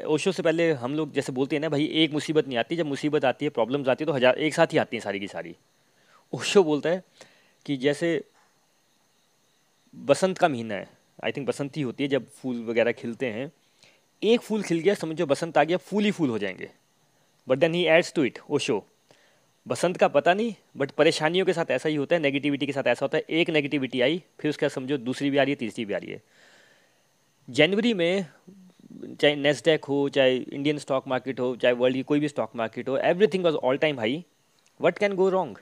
ओशो 0.05 0.31
से 0.31 0.43
पहले 0.43 0.71
हम 0.73 0.95
लोग 0.95 1.11
जैसे 1.13 1.31
बोलते 1.31 1.55
हैं 1.55 1.61
ना, 1.61 1.69
भाई, 1.69 1.85
एक 1.85 2.13
मुसीबत 2.13 2.47
नहीं 2.47 2.57
आती, 2.57 2.75
जब 2.75 2.85
मुसीबत 2.85 3.25
आती 3.25 3.45
है 3.45 3.49
प्रॉब्लम्स 3.51 3.87
आती 3.89 4.03
है 4.03 4.05
तो 4.07 4.13
हज़ार, 4.13 4.37
एक 4.37 4.53
साथ 4.53 4.73
ही 4.73 4.77
आती 4.77 4.97
हैं 4.97 5.03
सारी 5.03 5.19
की 5.19 5.27
सारी। 5.27 5.55
ओशो 6.33 6.63
बोलता 6.63 6.89
है 6.89 7.03
कि 7.65 7.77
जैसे 7.77 8.23
बसंत 9.93 10.37
का 10.37 10.47
महीना 10.47 10.75
है 10.75 10.89
आई 11.23 11.31
थिंक 11.31 11.47
बसंत 11.47 11.77
ही 11.77 11.81
होती 11.81 12.03
है 12.03 12.07
जब 12.09 12.29
फूल 12.29 12.63
वगैरह 12.65 12.91
खिलते 12.91 13.25
हैं। 13.25 13.51
एक 14.23 14.41
फूल 14.41 14.63
खिल 14.63 14.79
गया, 14.79 14.93
समझो 14.93 15.25
बसंत 15.25 15.57
आ 15.57 15.63
गया, 15.63 15.77
फूल 15.77 16.03
ही 16.03 16.11
फूल 16.11 16.29
हो 16.29 16.37
जाएँगे। 16.39 16.69
But 17.47 17.57
then 17.57 17.73
he 17.73 17.85
adds 17.85 18.13
to 18.13 18.23
it 18.23 18.39
ओ 18.49 18.57
शो 18.57 18.85
बसंत 19.67 19.97
का 19.97 20.07
पता 20.07 20.33
नहीं 20.33 20.53
बट 20.77 20.91
परेशानियों 20.91 21.45
के 21.45 21.53
साथ 21.53 21.71
ऐसा 21.71 21.89
ही 21.89 21.95
होता 21.95 22.15
है 22.15 22.21
नेगेटिविटी 22.21 22.65
के 22.65 22.71
साथ 22.71 22.87
ऐसा 22.87 23.05
होता 23.05 23.17
है। 23.17 23.23
एक 23.29 23.49
नेगेटिविटी 23.49 24.01
आई, 24.01 24.23
फिर 24.39 24.49
उसके 24.49 24.65
बाद 24.65 24.71
समझो 24.71 24.97
दूसरी 24.97 25.29
भी 25.29 25.37
आ 25.37 25.43
रही 25.43 25.51
है, 25.51 25.55
तीसरी 25.55 25.85
भी 25.85 25.93
आ 25.93 25.97
रही 25.97 26.11
है। 26.11 26.21
जनवरी 27.49 27.93
में, 27.93 28.25
चाहे 29.21 29.35
नेस्डेक 29.35 29.85
हो, 29.85 30.09
चाहे 30.09 30.37
इंडियन 30.37 30.77
स्टॉक 30.77 31.07
मार्केट 31.07 31.39
हो, 31.39 31.55
चाहे 31.55 31.73
वर्ल्ड 31.73 31.95
की 31.95 32.03
कोई 32.03 32.19
भी 32.19 32.27
स्टॉक 32.27 32.55
मार्केट 32.55 32.89
हो 32.89 32.97
everything 32.97 33.43
was 33.43 33.55
all 33.55 33.77
time 33.77 33.99
high 33.99 34.23
what 34.81 34.97
can 34.97 35.13
go 35.13 35.29
wrong 35.29 35.57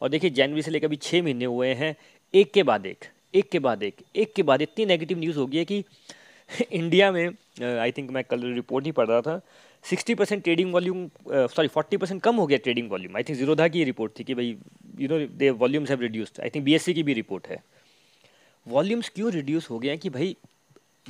और 0.00 0.08
देखिए, 0.08 0.30
जनवरी 0.30 0.62
से 0.62 0.70
लेकर 0.70 0.86
अभी 0.86 0.96
छः 0.96 1.22
महीने 1.22 1.44
हुए 1.44 1.74
हैं, 1.74 1.96
एक 2.34 2.52
के 2.52 2.62
बाद 2.62 2.86
एक। 2.86 3.04
एक 3.34 3.48
के 3.50 3.58
बाद 3.58 3.82
एक 3.82 4.02
एक 4.16 4.32
के 4.34 4.42
बाद 4.42 4.62
इतनी 4.62 4.86
नेगेटिव 4.86 5.18
न्यूज़ 5.18 5.38
हो 5.38 5.46
गई 5.46 5.58
है 5.58 5.64
कि 5.64 5.84
इंडिया 6.72 7.10
में 7.12 7.28
आई 7.62 7.92
थिंक 7.92 8.10
मैं 8.10 8.22
कल 8.24 8.42
रिपोर्ट 8.54 8.86
ही 8.86 8.92
पढ़ 8.92 9.06
रहा 9.08 9.20
था 9.20 9.40
sixty 9.84 10.14
percent 10.14 10.42
trading 10.44 10.72
volume 10.72 11.06
sorry 11.28 11.68
forty 11.68 11.96
percent 11.96 12.22
कम 12.22 12.36
हो 12.36 12.46
गया 12.46 12.58
trading 12.58 12.90
volume 12.90 13.16
I 13.16 13.22
think 13.22 13.38
Zerodha 13.38 13.68
की 13.68 13.84
रिपोर्ट 13.84 14.18
थी 14.18 14.24
कि 14.24 14.34
भाई 14.34 14.56
you 15.00 15.08
know 15.08 15.18
they 15.36 15.50
volumes 15.62 15.90
have 15.90 16.00
reduced 16.00 16.40
I 16.40 16.50
think 16.54 16.64
B 16.64 16.78
की 16.94 17.02
भी 17.02 17.14
रिपोर्ट 17.14 17.46
है. 17.48 17.62
वॉल्यूम्स 18.66 19.08
क्यों 19.14 19.32
रिड्यूस 19.32 19.70
हो 19.70 19.78
गए 19.78 19.88
हैं 19.88 19.98
कि 19.98 20.10
भाई 20.10 20.36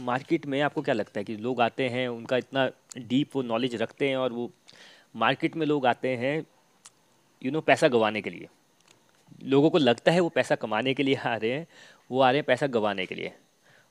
मार्केट 0.00 0.46
में 0.46 0.60
आपको 0.60 0.82
क्या 0.82 0.94
लगता 0.94 1.20
है 1.20 1.24
कि 1.24 1.36
लोग 1.36 1.60
आते 1.60 1.88
हैं, 1.88 2.06
उनका 2.08 2.36
इतना 2.36 2.70
डीप 2.98 3.36
वो 3.36 3.42
नॉलेज 3.42 3.74
रखते 3.82 4.08
हैं 4.08 4.16
और 4.16 4.32
वो 4.32 4.50
मार्केट 5.16 5.56
में 5.56 5.66
लोग 5.66 5.86
आते 5.86 6.16
हैं 6.16 6.36
यू 7.42 7.50
नो 7.50 7.60
पैसा 7.60 7.88
गंवाने 7.88 8.22
के 8.22 8.30
लिए. 8.30 8.48
लोगों 9.44 9.70
को 9.70 9.78
लगता 9.78 10.12
है 10.12 10.20
वो 10.20 10.28
पैसा 10.28 10.54
कमाने 10.54 10.94
के 10.94 11.02
लिए 11.02 11.14
आ 11.14 11.34
रहे 11.36 11.50
हैं, 11.50 11.66
वो 12.10 12.20
आ 12.20 12.30
रहे 12.30 12.38
हैं 12.38 12.44
पैसा 12.44 12.66
गंवाने 12.66 13.06
के 13.06 13.14
लिए। 13.14 13.32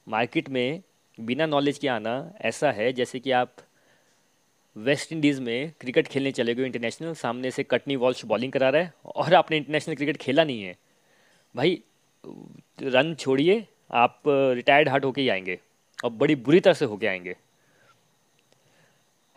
मार्केट 0.07 0.49
में 0.49 0.81
बिना 1.19 1.45
नॉलेज 1.45 1.77
के 1.77 1.87
आना 1.87 2.33
ऐसा 2.41 2.71
है 2.71 2.91
जैसे 2.93 3.19
कि 3.19 3.31
आप 3.31 3.55
वेस्ट 4.75 5.11
इंडीज़ 5.13 5.41
में 5.41 5.71
क्रिकेट 5.79 6.07
खेलने 6.07 6.31
चले 6.31 6.55
गए 6.55 6.65
इंटरनेशनल 6.65 7.13
सामने 7.13 7.51
से 7.51 7.63
कटनी 7.63 7.95
वॉल्श 7.95 8.23
बॉलिंग 8.25 8.51
करा 8.51 8.69
रहा 8.69 8.81
है 8.81 8.93
और 9.05 9.33
आपने 9.33 9.57
इंटरनेशनल 9.57 9.95
क्रिकेट 9.95 10.17
खेला 10.17 10.43
नहीं 10.43 10.63
है। 10.63 10.75
भाई 11.55 11.81
रन 12.83 13.13
छोड़िए, 13.15 13.65
आप 13.91 14.21
रिटायर्ड 14.27 14.89
हार्ट 14.89 15.05
होके 15.05 15.21
ही 15.21 15.29
आएँगे 15.29 15.59
और 16.03 16.09
बड़ी 16.09 16.35
बुरी 16.35 16.59
तरह 16.59 16.73
से 16.73 16.85
होके 16.85 17.07
आएँगे। 17.07 17.35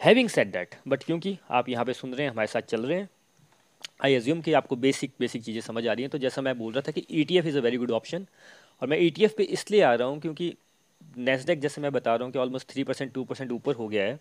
हैविंग 0.00 0.28
सेट 0.28 0.49
दैट 0.49 0.75
बट 0.88 1.02
क्योंकि 1.02 1.37
आप 1.50 1.68
यहाँ 1.68 1.84
पे 1.84 1.92
सुन 1.92 2.14
रहे 2.14 2.23
हैं, 2.23 2.30
हमारे 2.30 2.46
साथ 2.46 2.61
चल 2.61 2.87
रहे 2.87 2.99
हैं 2.99 3.08
आई 4.04 4.14
एज्यूम 4.14 4.40
कि 4.40 4.52
आपको 4.52 4.76
बेसिक 4.76 5.12
बेसिक 5.20 5.42
चीज़ें 5.44 5.60
समझ 5.60 5.86
आ 5.86 5.92
रही 5.92 6.02
हैं। 6.02 6.10
तो 6.10 6.18
जैसा 6.18 6.42
मैं 6.42 6.56
बोल 6.58 6.72
रहा 6.72 6.82
था 6.88 6.92
कि 6.92 7.06
E 7.10 7.24
T 7.24 7.38
F 7.38 7.46
is 7.46 7.58
a 7.58 7.60
very 7.60 7.76
good 7.76 7.90
option 7.92 8.26
और 8.82 8.88
मैं 8.88 8.98
ई 8.98 9.10
टी 9.10 9.24
एफ़ 9.24 9.34
पे 9.36 9.42
इसलिए 9.44 9.82
आ 9.82 9.94
रहा 9.94 10.08
हूँ 10.08 10.20
क्योंकि 10.20 10.54
नेस्डेक 11.18 11.60
जैसे 11.60 11.80
मैं 11.80 11.92
बता 11.92 12.14
रहा 12.14 12.24
हूँ 12.24 12.32
कि 12.32 12.38
almost 12.38 12.70
three 12.70 12.84
percent 12.84 13.12
two 13.12 13.24
percent 13.24 13.52
ऊपर 13.52 13.74
हो 13.74 13.88
गया 13.88 14.04
है। 14.04 14.18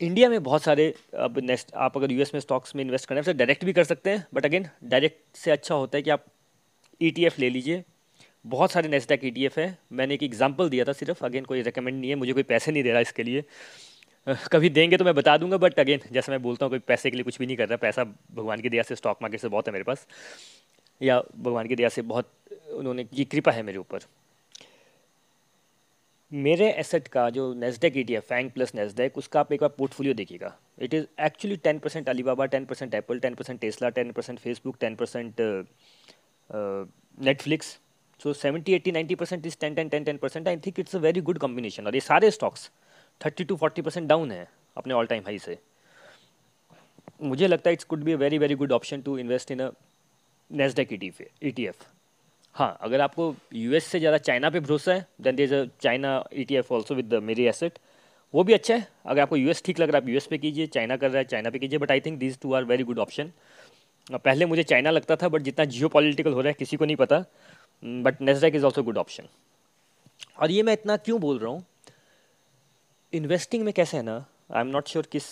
इंडिया 0.00 0.28
में 0.28 0.42
बहुत 0.42 0.62
सारे, 0.62 0.94
अब 1.14 1.38
नेस्ट 1.42 1.72
आप 1.74 1.96
अगर 1.96 2.12
यूएस 2.12 2.32
में 2.34 2.40
स्टॉक्स 2.40 2.74
में 2.76 2.84
इन्वेस्ट 2.84 3.08
करना 3.08 3.20
है 3.20 3.24
तो 3.24 3.32
डायरेक्ट 3.32 3.64
भी 3.64 3.72
कर 3.72 3.84
सकते 3.84 4.10
हैं। 4.10 4.26
बट 4.34 4.44
अगेन 4.44 4.68
डायरेक्ट 4.84 5.36
से 5.36 5.50
अच्छा 5.50 5.74
होता 5.74 5.98
है 5.98 6.02
कि 6.02 6.10
आप 6.10 6.24
ई 7.00 7.10
टी 7.10 7.24
एफ़ 7.24 7.40
ले 7.40 7.50
लीजिए। 7.50 7.84
बहुत 8.44 8.72
सारे 8.72 8.88
नेस्डेक 8.88 9.24
ई 9.24 9.30
टी 9.30 9.48
है। 9.58 9.66
मैंने 9.92 10.14
एक 10.14 10.22
एग्ज़ाम्पल 10.22 10.68
दिया 10.68 10.84
था 10.84 10.92
सिर्फ़। 10.92 11.24
अगेन 11.24 11.44
कोई 11.44 11.62
रिकमेंड 11.62 11.98
नहीं 12.00 12.10
है। 12.10 12.16
मुझे 12.16 12.32
कोई 12.32 12.42
पैसे 12.42 12.72
नहीं 12.72 12.82
दे 12.82 12.90
रहा 12.90 13.00
इसके 13.00 13.22
लिए। 13.22 13.44
कभी 14.52 14.68
देंगे 14.68 14.96
तो 14.96 15.04
मैं 15.04 15.14
बता 15.14 15.36
दूँगा 15.38 15.56
बट 15.56 15.78
अगेन 15.80 16.00
जैसे 16.12 16.32
मैं 16.32 16.40
बोलता 16.42 16.64
हूँ, 16.64 16.70
कोई 16.70 16.78
पैसे 16.86 17.10
के 17.10 17.16
लिए 17.16 17.24
कुछ 17.24 17.38
भी 17.38 17.46
नहीं 17.46 17.56
कर 17.56 17.68
रहा, 17.68 17.76
पैसा 17.76 18.04
भगवान 18.04 18.60
की 18.60 18.68
दया 18.68 18.82
से 18.82 18.96
स्टॉक 18.96 19.18
मार्केट 19.22 19.40
से 19.40 19.48
बहुत 19.48 19.66
है 19.68 19.72
मेरे 19.72 19.84
पास। 19.84 20.06
या 21.00 21.20
भगवान 21.38 21.66
की 21.68 21.76
दया 21.76 21.88
से 21.88 22.02
बहुत, 22.02 22.30
उन्होंने, 22.72 23.06
ये 23.14 23.24
कृपा 23.24 23.52
है 23.52 23.62
मेरे 23.62 23.78
ऊपर। 23.78 24.00
मेरे 26.32 26.70
एसेट 26.72 27.08
का 27.08 27.28
जो 27.30 27.52
Nasdaq 27.54 27.96
E 27.96 28.02
T 28.04 28.18
FANG 28.20 28.50
plus 28.50 28.74
Nasdaq 28.74 29.18
उसका 29.18 29.40
आप 29.40 29.52
एक 29.52 29.60
बार 29.60 29.70
पोर्टफोलियो 29.78 30.14
देखिएगा। 30.14 30.52
It 30.82 30.94
is 30.94 31.04
actually 31.24 31.56
ten 31.64 31.78
percent 31.78 32.08
Alibaba 32.08 32.46
ten 32.54 32.64
percent 32.64 32.94
Apple 32.94 33.18
ten 33.18 33.34
percent 33.34 33.60
Tesla 33.60 33.88
ten 33.98 34.10
percent 34.12 34.38
Facebook 34.38 34.76
ten 34.80 34.94
percent 34.96 35.40
Netflix 37.18 37.78
so 38.20 38.32
seventy 38.32 38.74
eighty 38.74 38.92
ninety 38.92 39.14
percent 39.14 39.46
is 39.46 39.56
ten 39.60 39.74
ten 39.74 39.88
ten 39.88 40.04
ten 40.04 40.16
percent 40.16 40.48
I 40.48 40.56
think 40.66 40.80
it's 40.80 40.96
a 40.96 40.98
very 40.98 41.20
good 41.20 41.38
combination 41.38 41.86
और 41.86 41.94
ये 41.94 42.00
सारे 42.00 42.30
stocks 42.30 42.70
thirty 43.20 43.44
to 43.44 43.56
forty 43.56 43.82
percent 43.82 44.08
down 44.08 44.30
है 44.30 44.46
अपने 44.76 44.94
all 44.94 45.06
time 45.06 45.22
high 45.24 45.38
से। 45.38 45.58
मुझे 47.22 47.46
लगता 47.46 47.70
है 47.70 47.74
it's 47.74 47.84
could 47.84 48.02
be 48.04 48.12
a 48.12 48.16
very 48.16 48.38
very 48.38 48.54
good 48.54 48.72
option 48.72 49.02
to 49.02 49.16
invest 49.18 49.50
in 49.50 49.60
a 49.60 49.70
Nasdaq 50.50 50.92
E 50.92 51.50
T 51.50 51.64
F 51.66 51.84
हाँ 52.54 52.76
अगर 52.82 53.00
आपको 53.00 53.34
यूएस 53.54 53.84
से 53.84 53.98
ज़्यादा 53.98 54.18
चाइना 54.18 54.50
पे 54.50 54.60
भरोसा 54.60 54.92
है 54.92 55.06
then 55.20 55.36
there 55.36 55.54
a 55.54 55.64
China 55.82 56.22
E 56.34 56.44
T 56.44 56.56
F 56.56 56.72
also 56.74 56.94
with 56.94 57.14
Mirae 57.22 57.44
Asset 57.46 57.78
वो 58.34 58.42
भी 58.44 58.52
अच्छा 58.52 58.74
है, 58.74 58.86
अगर 59.06 59.22
आपको 59.22 59.36
यूएस 59.36 59.62
ठीक 59.64 59.78
लग 59.80 59.90
रहा 59.90 59.96
है, 59.96 60.02
आप 60.02 60.08
यूएस 60.08 60.26
पे 60.26 60.38
कीजिए 60.38 60.66
चाइना 60.66 60.96
कर 60.96 61.10
रहा 61.10 61.18
है 61.18 61.24
चाइना 61.24 61.50
पे 61.50 61.58
कीजिए 61.58 61.78
but 61.78 61.90
I 61.90 62.00
think 62.00 62.18
these 62.18 62.38
two 62.40 62.52
are 62.54 62.64
very 62.64 62.84
good 62.84 62.98
option 62.98 63.30
पहले 64.14 64.46
मुझे 64.46 64.62
चाइना 64.62 64.90
लगता 64.90 65.16
था 65.16 65.28
बट 65.28 65.42
जितना 65.42 65.64
जियो 65.66 65.88
पॉलिटिकल 65.88 66.32
हो 66.32 66.40
रहा 66.40 66.48
है, 66.48 66.54
किसी 66.54 66.76
को 66.76 66.84
नहीं 66.84 66.96
पता। 66.96 67.24
But 67.82 68.20
Nasdaq 68.20 68.54
is 68.54 68.64
also 68.64 68.82
good 68.82 68.98
option 68.98 69.28
और 70.40 70.50
ये 70.50 70.62
मैं 70.62 70.72
इतना 70.72 70.96
क्यों 70.98 71.20
बोल 71.20 71.38
रहा 71.38 71.50
हूँ? 71.50 71.64
इन्वेस्टिंग 73.16 73.64
में 73.64 73.72
कैसे 73.74 73.96
है 73.96 74.02
ना 74.02 74.24
आई 74.52 74.60
एम 74.60 74.66
नॉट 74.68 74.88
श्योर 74.88 75.06
किस 75.12 75.26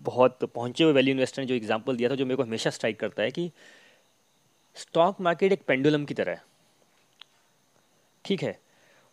बहुत 0.00 0.44
पहुँचे 0.44 0.84
हुए 0.84 0.92
वैल्यू 0.92 1.12
इन्वेस्टर 1.12 1.42
ने 1.42 1.46
जो 1.46 1.54
एग्जांपल 1.54 1.96
दिया 1.96 2.10
था, 2.10 2.14
जो 2.14 2.24
मेरे 2.26 2.36
को 2.36 2.42
हमेशा 2.42 2.70
स्ट्राइक 2.70 2.98
करता 3.00 3.22
है 3.22 3.30
कि 3.30 3.50
स्टॉक 4.76 5.20
मार्केट 5.20 5.52
एक 5.52 5.62
पेंडुलम 5.68 6.04
की 6.04 6.14
तरह 6.14 6.32
है। 6.32 6.42
ठीक 8.24 8.42
है? 8.42 8.58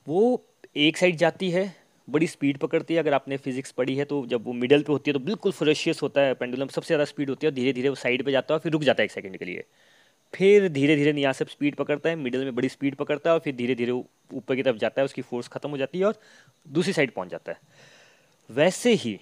वो 0.07 0.43
एक 0.77 0.97
साइड 0.97 1.15
जाती 1.17 1.49
है, 1.51 1.73
बड़ी 2.07 2.27
स्पीड 2.27 2.57
पकड़ती 2.57 2.93
है, 2.93 2.99
अगर 2.99 3.13
आपने 3.13 3.38
फिजिक्स 3.38 3.71
पढ़ी 3.71 3.95
है 3.95 4.05
तो 4.05 4.25
जब 4.27 4.45
वो 4.45 4.53
मिडल 4.55 4.83
पे 4.83 4.93
होती 4.93 5.11
है 5.11 5.13
तो 5.13 5.23
बिल्कुल 5.25 5.51
फ्रेशियस 5.51 6.01
होता 6.01 6.21
है 6.21 6.33
पेंडुलम 6.35 6.67
सबसे 6.67 6.88
ज़्यादा 6.88 7.05
स्पीड 7.05 7.29
होती 7.29 7.45
है 7.45 7.51
और 7.51 7.55
धीरे 7.55 7.73
धीरे 7.73 7.89
वो 7.89 7.95
साइड 7.97 8.23
पे 8.25 8.31
जाता 8.31 8.53
है 8.53 8.59
फिर 8.59 8.71
रुक 8.71 8.83
जाता 8.83 9.01
है 9.01 9.05
एक 9.05 9.11
सेकंड 9.11 9.38
के 9.38 9.45
लिए। 9.45 9.63
फिर 10.33 10.67
धीरे 10.69 10.95
धीरे 10.95 11.33
से 11.33 11.45
स्पीड 11.45 11.75
पकड़ता 11.75 12.09
है 12.09 12.15
मिडल 12.15 12.43
में 12.43 12.55
बड़ी 12.55 12.69
स्पीड 12.69 12.95
पकड़ता 12.95 13.29
है 13.29 13.33
और 13.33 13.39
फिर 13.39 13.55
धीरे 13.55 13.75
धीरे 13.75 13.91
ऊपर 13.91 14.55
की 14.55 14.63
तरफ़ 14.63 14.77
जाता 14.77 15.01
है, 15.01 15.05
उसकी 15.05 15.21
फोर्स 15.21 15.48
खत्म 15.48 15.69
हो 15.69 15.77
जाती 15.77 16.00
है 16.00 16.05
और 16.05 16.19
दूसरी 16.67 16.93
साइड 16.93 17.13
पहुँच 17.13 17.29
जाता 17.29 17.51
है। 17.51 17.57
वैसे 18.50 18.93
ही, 18.93 19.19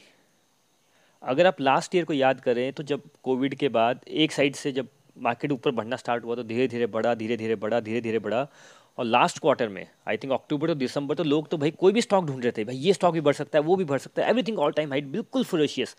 अगर 1.23 1.47
आप 1.47 1.61
लास्ट 1.61 1.95
ईयर 1.95 2.05
को 2.05 2.13
याद 2.13 2.41
करें 2.41 2.71
तो 2.73 2.83
जब 2.83 3.01
कोविड 3.23 3.55
के 3.55 3.69
बाद 3.69 3.99
एक 4.07 4.31
साइड 4.31 4.55
से 4.55 4.71
जब 4.71 4.87
मार्केट 5.17 5.51
ऊपर 5.51 5.71
बढ़ना 5.71 5.95
स्टार्ट 5.95 6.23
हुआ 6.25 6.35
तो 6.35 6.43
धीरे 6.43 6.67
धीरे 6.67 6.85
बढ़ा 6.87 7.13
धीरे 7.15 7.37
धीरे 7.37 7.55
बढ़ा 7.55 7.79
धीरे 7.79 8.01
धीरे 8.01 8.19
बढ़ा 8.19 8.47
और 8.97 9.05
लास्ट 9.05 9.39
क्वार्टर 9.39 9.69
में 9.69 9.85
आई 10.07 10.17
थिंक 10.17 10.33
अक्टूबर 10.33 10.67
तो 10.67 10.75
दिसंबर 10.75 11.15
तो 11.15 11.23
लोग 11.23 11.49
तो 11.49 11.57
भाई 11.57 11.71
कोई 11.71 11.93
भी 11.93 12.01
स्टॉक 12.01 12.25
ढूंढ 12.25 12.43
रहे 12.43 12.51
थे, 12.51 12.63
भाई 12.63 12.75
ये 12.75 12.93
स्टॉक 12.93 13.13
भी 13.13 13.21
बढ़ 13.21 13.33
सकता 13.33 13.59
है, 13.59 13.63
वो 13.63 13.75
भी 13.75 13.83
बढ़ 13.85 13.99
सकता 13.99 14.21
है 14.23 14.29
एवरीथिंग 14.29 14.59
ऑल 14.59 14.71
टाइम 14.71 14.89
हाइट 14.89 15.05
बिल्कुल 15.07 15.43
फ्रोशियस 15.43 15.95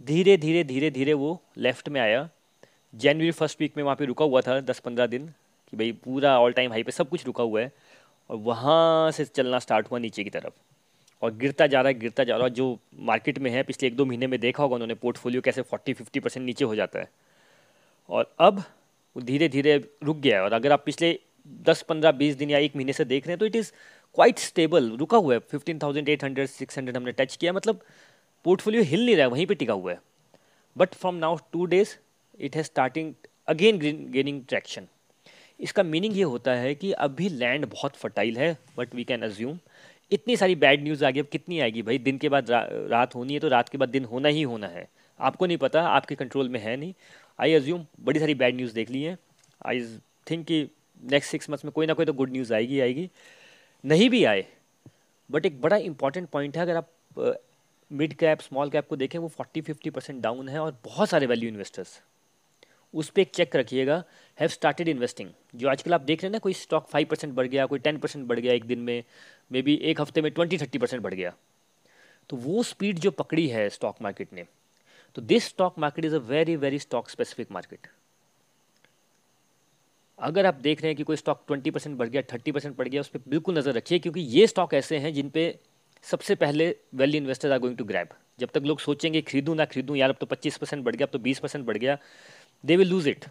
धीरे 0.00 0.36
धीरे 0.36 0.64
धीरे 0.64 0.90
धीरे 0.90 1.14
वो 1.14 1.40
लेफ़्ट 1.58 1.88
में 1.88 2.00
आया 2.00 2.28
जनवरी 2.96 3.30
फ़र्स्ट 3.30 3.60
वीक 3.60 3.76
में 3.76 3.82
वहाँ 3.84 3.96
पे 3.96 4.04
रुका 4.04 4.24
हुआ 4.24 4.40
था 4.40 4.60
दस 4.62 4.78
पंद्रह 4.78 5.06
दिन, 5.06 5.26
कि 5.26 5.76
भाई 5.76 5.92
पूरा 6.04 6.38
ऑल 6.40 6.52
टाइम 6.52 6.70
हाई 6.72 6.82
पे 6.82 6.92
सब 6.92 7.08
कुछ 7.08 7.26
रुका 7.26 7.44
हुआ 7.44 7.60
है, 7.60 7.72
और 8.30 8.36
वहाँ 8.38 9.10
से 9.12 9.24
चलना 9.26 9.58
स्टार्ट 9.58 9.90
हुआ 9.90 9.98
नीचे 9.98 10.24
की 10.24 10.30
तरफ़। 10.30 10.52
और 11.22 11.34
गिरता 11.34 11.66
जा 11.66 11.80
रहा 11.80 11.88
है, 11.88 11.98
गिरता 11.98 12.24
जा 12.24 12.36
रहा 12.36 12.46
है 12.46 12.54
जो 12.54 12.78
मार्केट 13.02 13.38
में 13.38 13.50
है, 13.50 13.62
पिछले 13.62 13.86
एक 13.88 13.96
दो 13.96 14.04
महीने 14.04 14.26
में 14.26 14.38
देखा 14.40 14.62
होगा 14.62 14.74
उन्होंने 14.74 14.94
पोर्टफोलियो 14.96 15.40
कैसे 15.42 15.62
फोर्टी 15.62 15.92
फिफ्टी 15.92 16.20
परसेंट 16.20 16.44
नीचे 16.46 16.64
हो 16.64 16.74
जाता 16.74 16.98
है। 16.98 17.08
और 18.10 18.34
अब 18.38 18.58
वो 19.16 19.22
धीरे 19.22 19.48
धीरे 19.48 19.76
रुक 20.02 20.16
गया 20.16 20.36
है, 20.36 20.42
और 20.44 20.52
अगर 20.52 20.72
आप 20.72 20.82
पिछले 20.86 21.18
दस 21.66 21.82
पंद्रह 21.88 22.12
बीस 22.12 22.34
दिन 22.36 22.50
या 22.50 22.58
एक 22.58 22.76
महीने 22.76 22.92
से 22.92 23.04
देख 23.04 23.26
रहे 23.26 23.32
हैं 23.32 23.38
तो 23.38 23.46
इट 23.46 23.56
इज़ 23.56 23.70
क्वाइट 24.16 24.38
स्टेबल 24.38 24.90
रुका 24.98 25.16
हुआ 25.18 25.34
है। 25.34 25.40
Fifteen 25.50 25.78
thousand 25.78 26.08
eight 26.08 26.24
hundred 26.24 26.48
six 26.48 26.78
hundred 26.78 26.96
हमने 26.96 27.12
टच 27.12 27.36
किया 27.36 27.52
मतलब 27.52 27.80
पोर्टफोलियो 28.44 28.82
हिल 28.82 29.04
नहीं 29.04 29.16
रहा 29.16 29.26
है 29.26 29.30
वहीं 29.30 29.46
पर 29.46 29.54
टिका 29.54 29.72
हुआ 29.72 29.92
है। 29.92 29.98
But 30.76 30.94
from 30.94 31.14
now 31.16 31.36
two 31.52 31.64
days 31.66 31.94
it 32.40 32.56
has 32.56 32.66
starting 32.66 33.12
again 33.48 33.78
gaining 34.12 34.42
traction 34.48 34.86
इसका 35.60 35.82
मीनिंग 35.82 36.16
ये 36.16 36.22
होता 36.22 36.54
है 36.54 36.74
कि 36.74 36.92
अभी 36.92 37.28
लैंड 37.28 37.66
बहुत 37.66 37.96
फर्टाइल 37.96 38.38
है 38.38 38.56
बट 38.78 38.94
वी 38.94 39.04
कैन 39.04 39.22
अज्यूम 39.22 39.58
इतनी 40.12 40.36
सारी 40.36 40.54
बैड 40.54 40.82
न्यूज़ 40.82 41.04
आ 41.04 41.10
गई 41.10 41.20
अब 41.20 41.26
कितनी 41.26 41.60
आएगी? 41.60 41.82
भाई 41.82 41.98
दिन 41.98 42.18
के 42.18 42.28
बाद 42.28 42.50
रा, 42.50 42.66
रात 42.70 43.14
होनी 43.14 43.34
है 43.34 43.40
तो 43.40 43.48
रात 43.48 43.68
के 43.68 43.78
बाद 43.78 43.88
दिन 43.88 44.04
होना 44.04 44.28
ही 44.28 44.42
होना 44.42 44.66
है। 44.66 44.86
आपको 45.20 45.46
नहीं 45.46 45.58
पता 45.58 45.82
आपके 45.88 46.14
कंट्रोल 46.14 46.48
में 46.48 46.58
है 46.60 46.76
नहीं। 46.76 46.92
आई 47.38 47.52
अज्यूम 47.54 47.86
बड़ी 48.00 48.20
सारी 48.20 48.34
बैड 48.34 48.56
न्यूज़ 48.56 48.74
देख 48.74 48.90
ली 48.90 49.02
है। 49.02 49.16
आई 49.66 49.80
थिंक 50.30 50.46
कि 50.46 50.62
नेक्स्ट 51.00 51.30
सिक्स 51.30 51.50
मंथ्स 51.50 51.64
में 51.64 51.72
कोई 51.72 51.86
ना 51.86 51.92
कोई 51.94 52.06
तो 52.06 52.12
गुड 52.12 52.32
न्यूज़ 52.32 52.52
आएगी 52.54 52.80
आएगी। 52.80 53.08
नहीं 53.84 54.08
भी 54.10 54.24
आए 54.24 54.44
बट 55.30 55.46
एक 55.46 55.60
बड़ा 55.60 55.76
इंपॉर्टेंट 55.76 56.28
पॉइंट 56.28 56.56
है 56.56 56.62
अगर 56.62 56.76
आप 56.76 56.90
मिड 57.90 58.14
कैप 58.14 58.40
स्मॉल 58.40 58.70
कैप 58.70 58.88
को 58.88 58.96
देखें 58.96 59.18
वो 59.18 59.28
फोर्टी 59.28 59.60
फिफ्टी 59.60 59.90
परसेंट 59.90 60.22
डाउन 60.22 60.48
है 60.48 60.58
और 60.58 60.78
बहुत 60.84 61.08
सारे 61.08 61.26
वैल्यू 61.26 61.48
इन्वेस्टर्स 61.48 62.00
उस 62.94 63.08
पर 63.10 63.24
चेक 63.34 63.56
रखिएगा 63.56 64.02
हैव 64.38 64.48
स्टार्टेड 64.48 64.88
इन्वेस्टिंग 64.88 65.30
जो 65.54 65.68
आजकल 65.68 65.94
आप 65.94 66.00
देख 66.02 66.22
रहे 66.22 66.28
हैं 66.28 66.32
ना, 66.32 66.38
कोई 66.38 66.52
स्टॉक 66.52 66.88
फाइव 66.88 67.06
परसेंट 67.10 67.34
बढ़ 67.34 67.46
गया, 67.46 67.66
कोई 67.66 67.78
टेन 67.78 67.98
परसेंट 67.98 68.26
बढ़ 68.26 68.38
गया 68.38 68.52
एक 68.52 68.64
दिन 68.64 68.78
में 68.80 69.02
मे 69.50 69.62
बी 69.62 69.74
एक 69.74 70.00
हफ़्ते 70.00 70.22
में 70.22 70.30
ट्वेंटी 70.32 70.58
थर्टी 70.58 70.78
परसेंट 70.78 71.02
बढ़ 71.02 71.14
गया। 71.14 71.32
तो 72.30 72.36
वो 72.36 72.62
स्पीड 72.62 72.98
जो 72.98 73.10
पकड़ी 73.12 73.46
है 73.48 73.68
स्टॉक 73.70 74.02
मार्केट 74.02 74.32
ने 74.32 74.44
तो 75.16 75.22
this 75.22 75.44
stock 75.48 75.78
market 75.78 76.04
is 76.04 76.14
a 76.14 76.18
very 76.28 76.56
very 76.56 76.78
stock 76.78 77.10
specific 77.10 77.52
market 77.52 77.86
अगर 80.18 80.46
आप 80.46 80.54
देख 80.54 80.80
रहे 80.82 80.90
हैं 80.90 80.96
कि 80.96 81.02
कोई 81.02 81.16
स्टॉक 81.16 81.42
ट्वेंटी 81.46 81.70
परसेंट 81.70 81.96
बढ़ 81.96 82.08
गया 82.08 82.22
थर्टी 82.32 82.52
परसेंट 82.52 82.76
बढ़ 82.76 82.88
गया, 82.88 83.00
उस 83.00 83.08
पर 83.08 83.20
बिल्कुल 83.28 83.58
नज़र 83.58 83.72
रखिए, 83.72 83.98
क्योंकि 83.98 84.20
ये 84.20 84.46
स्टॉक 84.46 84.74
ऐसे 84.74 84.98
हैं 84.98 85.12
जिन 85.14 85.28
पे 85.30 85.58
सबसे 86.04 86.34
पहले 86.34 86.74
value 86.94 87.20
investors 87.20 87.52
are 87.52 87.58
going 87.58 87.76
to 87.76 87.84
grab 87.84 88.08
जब 88.38 88.50
तक 88.54 88.62
लोग 88.62 88.80
सोचेंगे, 88.80 89.20
खरीदूं 89.22 89.54
ना 89.54 89.64
खरीदूँ, 89.64 89.96
यार 89.96 90.10
अब 90.10 90.16
तो 90.20 90.26
पच्चीस 90.26 90.56
परसेंट 90.56 90.84
बढ़ 90.84 90.96
गया, 90.96 91.06
अब 91.06 91.12
तो 91.12 91.18
बीस 91.18 91.38
परसेंट 91.38 91.64
बढ़ 91.66 91.76
गया 91.76 91.98
दे 92.64 92.76
विल 92.76 92.88
लूज 92.88 93.08
इट 93.08 93.24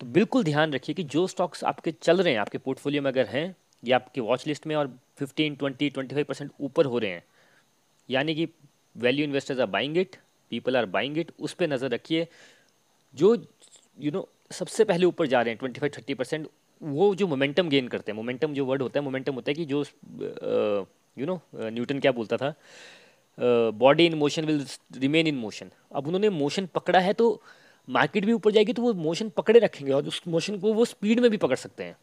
तो 0.00 0.06
बिल्कुल 0.06 0.44
ध्यान 0.44 0.72
रखिए 0.72 0.94
कि 0.94 1.02
जो 1.04 1.26
स्टॉक्स 1.26 1.64
आपके 1.64 1.92
चल 1.92 2.22
रहे 2.22 2.32
हैं 2.32 2.40
आपके 2.40 2.58
पोर्टफोलियो 2.58 3.02
में 3.02 3.10
अगर 3.10 3.26
हैं 3.26 3.54
या 3.82 3.96
आपके 3.96 4.20
वॉच 4.20 4.46
लिस्ट 4.46 4.66
में 4.66 4.74
और 4.76 4.98
fifteen 5.18 5.54
twenty 5.56 5.90
twenty 5.90 6.14
five 6.14 6.24
percent 6.28 6.50
ऊपर 6.60 6.86
हो 6.86 6.98
रहे 6.98 7.10
हैं 7.10 7.22
यानी 8.08 8.34
कि 8.34 8.48
value 8.96 9.24
investors 9.24 9.60
are 9.60 9.66
buying 9.66 9.96
it 9.98 10.16
people 10.50 10.76
are 10.76 10.86
buying 10.86 11.18
it 11.18 11.32
उस 11.38 11.52
पर 11.54 11.68
नज़र 11.68 11.90
रखिए। 11.90 12.26
जो 13.14 13.34
यू 13.34 13.44
you 13.98 14.12
नो 14.12 14.20
know, 14.20 14.54
सबसे 14.54 14.84
पहले 14.84 15.06
ऊपर 15.06 15.26
जा 15.26 15.40
रहे 15.42 15.50
हैं 15.50 15.58
ट्वेंटी 15.58 15.80
फाइव 15.80 15.92
थर्टी 15.96 16.14
परसेंट 16.14 16.48
वो 16.80 17.14
जो 17.14 17.26
मोमेंटम 17.26 17.68
गेन 17.68 17.88
करते 17.88 18.12
हैं 18.12 18.16
मोमेंटम 18.16 18.54
जो 18.54 18.64
वर्ड 18.64 18.82
होता 18.82 19.00
है 19.00 19.04
मोमेंटम 19.04 19.34
होता 19.34 19.50
है 19.50 19.54
कि 19.54 19.64
जो 19.64 19.84
यू 21.16 21.26
नो 21.26 21.40
न्यूटन 21.54 22.00
क्या 22.00 22.12
बोलता 22.12 22.36
था? 22.36 22.54
Body 23.38 24.06
in 24.06 24.14
motion 24.14 24.44
will 24.44 24.64
remain 24.98 25.26
in 25.26 25.34
motion 25.36 25.70
अब 25.94 26.06
उन्होंने 26.06 26.28
मोशन 26.30 26.66
पकड़ा 26.74 27.00
है 27.00 27.12
तो 27.12 27.40
मार्केट 27.88 28.24
भी 28.24 28.32
ऊपर 28.32 28.50
जाएगी 28.50 28.72
तो 28.72 28.82
वो 28.82 28.92
मोशन 28.94 29.28
पकड़े 29.28 29.60
रखेंगे 29.60 29.92
और 29.92 30.06
उस 30.08 30.22
मोशन 30.28 30.58
को 30.58 30.72
वो 30.74 30.84
स्पीड 30.84 31.20
में 31.20 31.30
भी 31.30 31.36
पकड़ 31.36 31.56
सकते 31.56 31.84
हैं। 31.84 31.96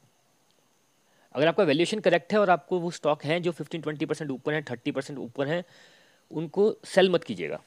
अगर 1.36 1.48
आपका 1.48 1.64
वैल्यूएशन 1.64 2.00
करेक्ट 2.00 2.34
है 2.34 2.40
और 2.40 2.50
आपको 2.50 2.80
वो 2.80 2.92
स्टॉक 2.92 3.24
हैं 3.26 3.42
जो 3.42 3.52
फिफ्टीन 3.52 3.82
ट्वेंटी 3.82 4.06
परसेंट 4.06 4.32
ऊपर 4.32 4.54
हैं 4.54 4.64
थर्टी 4.64 4.92
परसेंट 4.92 5.20
ऊपर 5.20 5.48
हैं, 5.48 5.64
उनको 6.32 6.76
सेल 6.86 7.10
मत 7.10 7.24
कीजिएगा। 7.24 7.60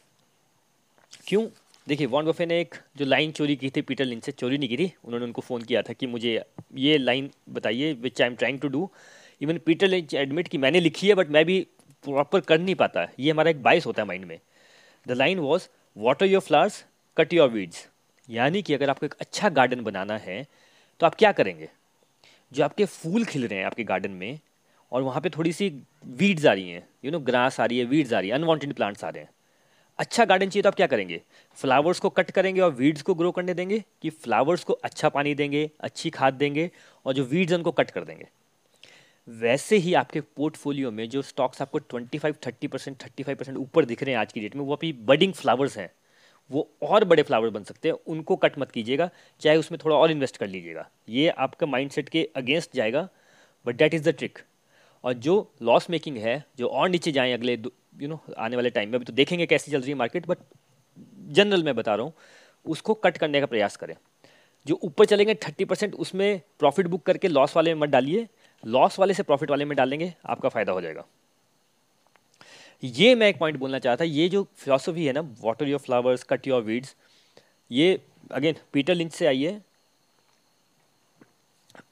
क्यों? 1.27 1.47
देखिए 1.87 2.07
वॉन 2.07 2.27
बफे 2.27 2.47
ने 2.47 2.61
एक 2.61 2.75
जो 2.97 3.05
लाइन 3.05 3.33
चोरी 3.33 3.57
की 3.57 3.71
थी 3.71 3.83
पीटर 3.83 4.05
लिंच 4.05 4.25
से 4.25 4.33
चोरी 4.33 4.59
नहीं 4.59 4.69
की 4.69 4.77
थी, 4.77 4.93
उन्होंने 5.05 5.27
उनको 5.27 5.43
फ़ोन 5.43 5.63
किया 5.63 5.83
था 5.83 5.93
कि 5.93 6.07
मुझे 6.07 6.43
ये 6.77 6.99
लाइन 6.99 7.31
बताइए 7.51 7.93
which 7.93 8.21
I 8.23 8.29
am 8.29 8.35
trying 8.35 8.61
to 8.61 8.69
do 8.69 8.89
even 9.41 9.59
Peter 9.67 9.89
Lynch 9.89 10.15
admit 10.15 10.49
कि 10.49 10.59
मैंने 10.59 10.81
लिखी 10.81 11.09
है 11.09 11.15
बट 11.15 11.29
मैं 11.31 11.45
भी 11.45 11.67
प्रॉपर 12.05 12.41
कर 12.41 12.59
नहीं 12.59 12.75
पाता। 12.75 13.01
है 13.01 13.13
ये 13.21 13.31
हमारा 13.31 13.51
एक 13.51 13.63
बाइस 13.63 13.87
होता 13.87 14.03
है 14.03 14.09
माइंड 14.09 14.25
में। 14.25 14.39
The 15.07 15.13
line 15.13 15.39
was 15.39 15.69
water 15.97 16.27
your 16.27 16.41
flowers 16.41 16.85
cut 17.17 17.33
your 17.33 17.49
weeds 17.49 17.87
यानी 18.29 18.63
कि 18.63 18.75
अगर 18.75 18.91
आपको 18.91 19.07
एक 19.07 19.15
अच्छा 19.21 19.49
गार्डन 19.51 19.83
बनाना 19.83 20.17
है 20.19 20.47
तो 21.01 21.07
आप 21.07 21.15
क्या 21.15 21.33
करेंगे? 21.33 21.69
जो 22.53 22.65
आपके 22.65 22.85
फूल 22.85 23.25
खिल 23.25 23.47
रहे 23.47 23.59
हैं 23.59 23.67
आपके 23.67 23.85
गार्डन 23.85 24.11
में, 24.11 24.39
और 24.93 25.03
वहाँ 25.03 25.21
पे 25.21 25.31
थोड़ी 25.31 25.53
सी 25.53 25.69
वीड्स 26.09 26.47
आ 26.47 26.53
रही 26.53 26.71
हैं 26.71 26.87
यू 27.05 27.11
नो 27.11 27.19
ग्रास 27.21 27.59
आ 27.61 27.65
रही 27.65 27.79
है 27.79 27.85
वीड्स 27.85 28.13
आ 28.13 28.21
रही 28.21 28.29
है 28.29 28.35
अनवांटेड 28.35 28.73
प्लांट्स 28.75 29.05
आ 29.05 29.09
रहे 29.09 29.23
हैं। 29.23 29.31
अच्छा 29.99 30.25
गार्डन 30.25 30.49
चाहिए 30.49 30.63
तो 30.63 30.69
आप 30.69 30.75
क्या 30.75 30.87
करेंगे? 30.87 31.21
फ्लावर्स 31.59 32.01
को 32.01 32.09
कट 32.11 32.31
करेंगे 32.31 32.61
और 32.61 32.73
वीड्स 32.73 33.03
को 33.03 33.15
ग्रो 33.15 33.31
करने 33.33 33.55
देंगे, 33.55 33.83
कि 34.03 34.11
फ्लावर्स 34.11 34.65
को 34.65 34.73
अच्छा 34.75 35.09
पानी 35.09 35.35
देंगे, 35.35 35.71
अच्छी 35.81 36.11
खाद 36.11 36.35
देंगे, 36.35 36.71
और 37.07 37.13
जो 37.13 37.25
वीड्स 37.25 37.53
उनको 37.53 37.73
कट 37.73 37.91
कर 37.91 38.05
देंगे। 38.05 38.27
वैसे 39.29 39.77
ही 39.77 39.93
आपके 39.95 40.21
पोर्टफोलियो 40.21 40.91
में 40.91 41.09
जो 41.09 41.23
स्टॉक्स 41.23 41.63
आपको 41.63 41.79
25 41.95 42.25
30 42.47 42.69
परसेंट 42.69 42.97
थर्टी 43.05 43.23
फाइव 43.23 43.37
परसेंट 43.37 43.59
ऊपर 43.59 43.85
दिख 43.85 44.03
रहे 44.03 44.13
हैं 44.13 44.21
आज 44.21 44.33
की 44.33 44.41
डेट 44.41 44.57
में 44.57 44.63
वो 44.65 44.75
अभी 44.75 44.93
बडिंग 44.93 45.33
फ्लावर्स 45.33 45.77
हैं। 45.79 45.91
वो 46.51 46.69
और 46.83 47.05
बड़े 47.05 47.23
फ्लावर 47.23 47.51
बन 47.51 47.63
सकते 47.63 47.89
हैं 47.89 47.97
उनको 48.07 48.37
कट 48.37 48.59
मत 48.59 48.71
कीजिएगा 48.71 49.11
चाहे 49.41 49.57
उसमें 49.57 49.79
थोड़ा 49.85 49.97
और 49.97 50.11
इन्वेस्ट 50.11 50.37
कर 50.37 50.47
लीजिएगा। 50.47 50.89
ये 51.09 51.29
आपका 51.29 51.67
माइंडसेट 51.67 52.09
के 52.09 52.29
अगेंस्ट 52.37 52.77
जाएगा 52.77 53.09
but 53.67 53.77
that 53.77 53.95
is 53.95 54.09
the 54.11 54.15
trick 54.15 54.39
और 55.05 55.13
जो 55.13 55.53
लॉस 55.63 55.91
मेकिंग 55.91 56.17
है 56.17 56.45
जो 56.59 56.69
और 56.69 56.89
नीचे 56.89 57.13
जाएँ 57.13 57.33
अगले 57.33 57.53
यू 57.53 58.09
नो 58.09 58.15
know, 58.15 58.35
आने 58.35 58.57
वाले 58.57 58.71
टाइम 58.71 58.89
में 58.89 58.97
अभी 58.97 59.05
तो 59.05 59.13
देखेंगे 59.13 59.47
कैसी 59.47 59.73
चल 59.73 59.81
रही 59.81 59.91
है 59.91 59.97
मार्केट 59.97 60.27
बट 60.27 60.39
जनरल 61.29 61.65
मैं 61.65 61.75
बता 61.77 61.95
रहा 61.95 62.05
हूँ 62.05 62.13
उसको 62.67 62.95
कट 62.95 63.19
करने 63.19 63.41
का 63.41 63.47
प्रयास 63.47 63.77
करें। 63.77 63.95
जो 64.67 64.79
ऊपर 64.83 65.05
चलेंगे 65.05 65.35
थर्टी 65.35 65.65
परसेंट 65.65 65.95
उसमें 65.95 66.41
प्रॉफिट 66.59 66.87
बुक 66.87 67.03
करके 67.03 67.29
लॉस 67.29 67.57
वाले 67.57 67.75
में 67.75 67.81
मत 67.81 67.89
डालिए 67.89 68.27
लॉस 68.63 68.99
वाले 68.99 69.15
से 69.15 69.23
प्रॉफिट 69.23 69.51
वाले 69.51 69.65
में 69.65 69.77
डालेंगे, 69.77 70.13
आपका 70.27 70.49
फ़ायदा 70.49 70.73
हो 70.73 70.81
जाएगा। 70.81 71.05
ये 72.83 73.15
मैं 73.15 73.29
एक 73.29 73.39
पॉइंट 73.39 73.57
बोलना 73.59 73.79
चाहता 73.79 74.05
ये 74.05 74.29
जो 74.29 74.47
फिलोसफी 74.57 75.07
है 75.07 75.13
ना 75.13 75.21
water 75.41 75.69
your 75.69 75.81
flowers 75.81 76.23
cut 76.25 76.47
your 76.47 76.63
weeds 76.63 76.95
ये 77.71 77.99
अगेन 78.33 78.55
पीटर 78.73 78.95
लिंच 78.95 79.13
से 79.13 79.27
आई 79.27 79.43
है। 79.43 79.61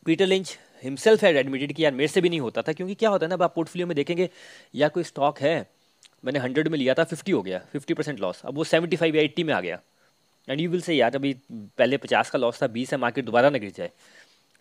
पीटर 0.06 0.26
लिंच 0.26 0.58
हिमसेल्फ 0.82 1.23
है 1.25 1.35
एडमिटेड 1.35 1.73
कि 1.73 1.85
यार, 1.85 1.92
मेरे 1.92 2.08
से 2.08 2.20
भी 2.20 2.28
नहीं 2.28 2.40
होता 2.40 2.62
था, 2.62 2.73
क्योंकि 2.73 2.94
क्या 2.94 3.11
होता 3.11 3.26
है 3.26 3.28
ना, 3.28 3.35
अब 3.35 3.42
आप 3.42 3.54
पोर्टफोलियो 3.54 3.87
में 3.87 3.94
देखेंगे, 3.96 4.28
या 4.75 4.88
कोई 4.88 5.02
स्टॉक 5.04 5.38
है, 5.40 5.66
मैंने 6.25 6.38
हंड्रेड 6.38 6.68
में 6.68 6.78
लिया 6.78 6.94
था 6.94 7.04
फिफ्टी 7.04 7.32
हो 7.32 7.42
गया 7.42 7.58
फिफ्टी 7.73 7.94
परसेंट 7.94 8.20
लॉस 8.20 8.40
अब 8.44 8.54
वो 8.54 8.64
सेवेंटी 8.64 8.96
फाइव 8.96 9.16
या 9.16 9.23
एट्टी 9.23 9.44
में 9.44 9.52
आ 9.54 9.61
गया। 9.61 9.80
एंड 10.49 10.61
यू 10.61 10.70
विल 10.70 10.80
से 10.80 10.94
यार, 10.94 11.14
अभी 11.14 11.32
पहले 11.50 11.96
पचास 11.96 12.30
का 12.30 12.38
लॉस 12.38 12.62
था, 12.62 12.66
बीस 12.68 12.92
है 12.92 12.99
मार्केट 12.99 13.25
दोबारा 13.25 13.50
ना 13.50 13.58
गिर 13.58 13.73
जाए। 13.76 13.90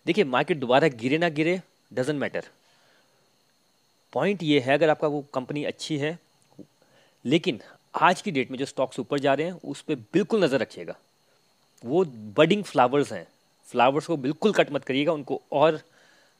देखिए 0.06 0.24
मार्केट 0.26 0.58
दोबारा 0.58 0.88
गिरे 0.96 1.18
ना 1.18 1.28
गिरे 1.30 1.60
डजेंट 1.90 2.18
मैटर 2.20 2.44
पॉइंट 4.12 4.42
ये 4.42 4.60
है, 4.60 4.74
अगर 4.74 4.90
आपका 4.90 5.08
वो 5.08 5.24
कंपनी 5.34 5.64
अच्छी 5.64 5.96
है, 5.98 6.18
लेकिन 7.24 7.60
आज 7.94 8.22
की 8.22 8.30
डेट 8.30 8.50
में 8.50 8.58
जो 8.58 8.66
स्टॉक्स 8.66 8.98
ऊपर 9.00 9.18
जा 9.18 9.34
रहे 9.34 9.46
हैं, 9.46 9.52
उस 9.64 9.80
पर 9.82 9.94
बिल्कुल 10.12 10.44
नज़र 10.44 10.58
रखिएगा। 10.58 10.96
वो 11.84 12.04
बडिंग 12.36 12.62
फ्लावर्स 12.64 13.12
हैं। 13.12 13.26
फ्लावर्स 13.68 14.06
को 14.06 14.16
बिल्कुल 14.16 14.52
कट 14.52 14.72
मत 14.72 14.84
करिएगा, 14.84 15.12
उनको 15.12 15.40
और 15.52 15.80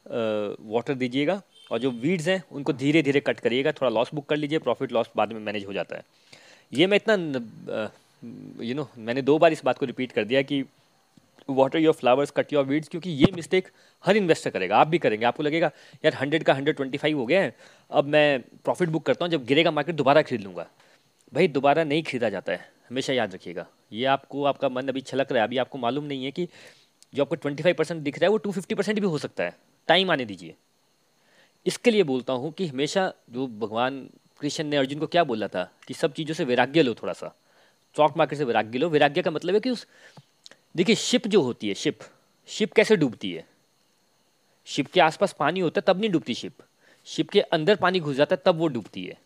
वाटर 0.05 0.93
दीजिएगा, 0.95 1.41
और 1.71 1.79
जो 1.79 1.91
वीड्स 1.93 2.27
हैं, 2.27 2.41
उनको 2.51 2.73
धीरे 2.73 3.01
धीरे 3.03 3.19
कट 3.19 3.39
करिएगा। 3.39 3.71
थोड़ा 3.71 3.89
लॉस 3.89 4.13
बुक 4.13 4.25
कर 4.25 4.37
लीजिए 4.37 4.59
प्रॉफिट 4.59 4.91
लॉस 4.91 5.09
बाद 5.15 5.33
में 5.33 5.39
मैनेज 5.39 5.65
हो 5.65 5.73
जाता 5.73 5.95
है। 5.95 6.03
ये 6.71 6.87
मैं 6.87 6.97
इतना 6.97 7.15
यू 8.63 8.75
नो 8.75 8.87
मैंने 8.97 9.21
दो 9.21 9.37
बार 9.37 9.53
इस 9.53 9.63
बात 9.65 9.77
को 9.77 9.85
रिपीट 9.85 10.11
कर 10.11 10.23
दिया 10.23 10.41
कि 10.41 10.63
water 11.49 11.79
your 11.79 11.93
flowers 11.93 12.31
cut 12.31 12.53
your 12.53 12.65
weeds 12.65 12.89
क्योंकि 12.89 13.09
ये 13.09 13.31
मिस्टेक 13.35 13.67
हर 14.03 14.17
इन्वेस्टर 14.17 14.49
करेगा, 14.49 14.77
आप 14.77 14.87
भी 14.87 14.97
करेंगे। 14.97 15.25
आपको 15.25 15.43
लगेगा, 15.43 15.71
यार 16.05 16.13
हंड्रेड 16.13 16.43
का 16.43 16.53
हंड्रेड 16.53 16.75
ट्वेंटी 16.75 16.97
फाइव 16.97 17.17
हो 17.17 17.25
गया 17.25 17.41
है, 17.41 17.55
अब 17.91 18.05
मैं 18.05 18.41
प्रॉफिट 18.63 18.89
बुक 18.89 19.05
करता 19.05 19.25
हूँ, 19.25 19.31
जब 19.31 19.45
गिरेगा 19.45 19.71
मार्केट 19.71 19.95
दोबारा 19.95 20.21
खरीद 20.21 20.41
लूँगा। 20.41 20.67
भाई, 21.33 21.47
दोबारा 21.47 21.83
नहीं 21.83 22.03
खरीदा 22.03 22.29
जाता 22.29 22.51
है। 22.51 22.69
हमेशा 22.89 23.13
याद 23.13 23.33
रखिएगा। 23.33 23.65
ये 23.93 24.05
आपको, 24.05 24.43
आपका 24.43 24.69
मन 24.69 24.87
अभी 24.87 25.01
छलक 25.01 25.31
रहा 25.31 25.41
है। 25.41 25.47
अभी 25.47 25.57
आपको 25.57 25.77
मालूम 25.77 26.03
नहीं 26.03 26.25
है 26.25 26.31
कि 26.31 26.47
जो 27.13 27.23
आपको 27.23 27.35
ट्वेंटी 27.35 27.63
फाइव 27.63 27.75
परसेंट 27.75 28.01
दिख 28.01 28.19
रहा 28.19 28.25
है, 28.25 28.29
वो 28.29 28.37
टू 28.37 28.51
फिफ्टी 28.51 28.75
परसेंट 28.75 28.99
भी 28.99 29.07
हो 29.07 29.17
सकता 29.17 29.43
है। 29.43 29.55
टाइम 29.87 30.11
आने 30.11 30.25
दीजिए। 30.25 30.55
इसके 31.65 31.91
लिए 31.91 32.03
बोलता 32.03 32.33
हूँ 32.33 32.51
कि 32.51 32.67
हमेशा 32.67 33.11
जो 33.29 33.47
भगवान 33.47 33.99
कृष्ण 34.39 34.63
ने 34.63 34.77
अर्जुन 34.77 34.99
को 34.99 35.07
क्या 35.07 35.23
बोला 35.23 35.47
था 35.47 35.71
कि 35.87 35.93
सब 35.93 36.13
चीज़ों 36.13 36.35
से 36.35 36.43
वैराग्य 36.43 36.81
लो 36.83 36.93
थोड़ा 36.93 37.13
सा। 37.13 37.27
स्टॉक 37.95 38.17
मार्केट 38.17 38.39
से 38.39 38.45
वैराग्य 38.45 38.79
लो। 38.79 38.89
वैराग्य 38.89 39.21
का 39.21 39.31
मतलब 39.31 39.53
है 39.53 39.59
कि 39.59 39.69
उस 39.69 39.87
देखिए 40.75 40.95
शिप 40.95 41.27
जो 41.27 41.41
होती 41.41 41.67
है 41.67 41.73
शिप 41.73 41.99
शिप 42.49 42.73
कैसे 42.73 42.95
डूबती 42.95 43.31
है? 43.31 43.45
शिप 44.67 44.87
के 44.87 44.99
आसपास 44.99 45.35
पानी 45.39 45.59
होता 45.59 45.79
है, 45.79 45.83
तब 45.87 45.99
नहीं 45.99 46.09
डूबती 46.11 46.33
शिप 46.33 46.57
शिप 47.07 47.29
के 47.29 47.41
अंदर 47.41 47.75
पानी 47.75 47.99
घुस 47.99 48.15
जाता 48.15 48.35
है, 48.35 48.41
तब 48.45 48.57
वो 48.57 48.67
डूबती 48.67 49.05
है. 49.05 49.17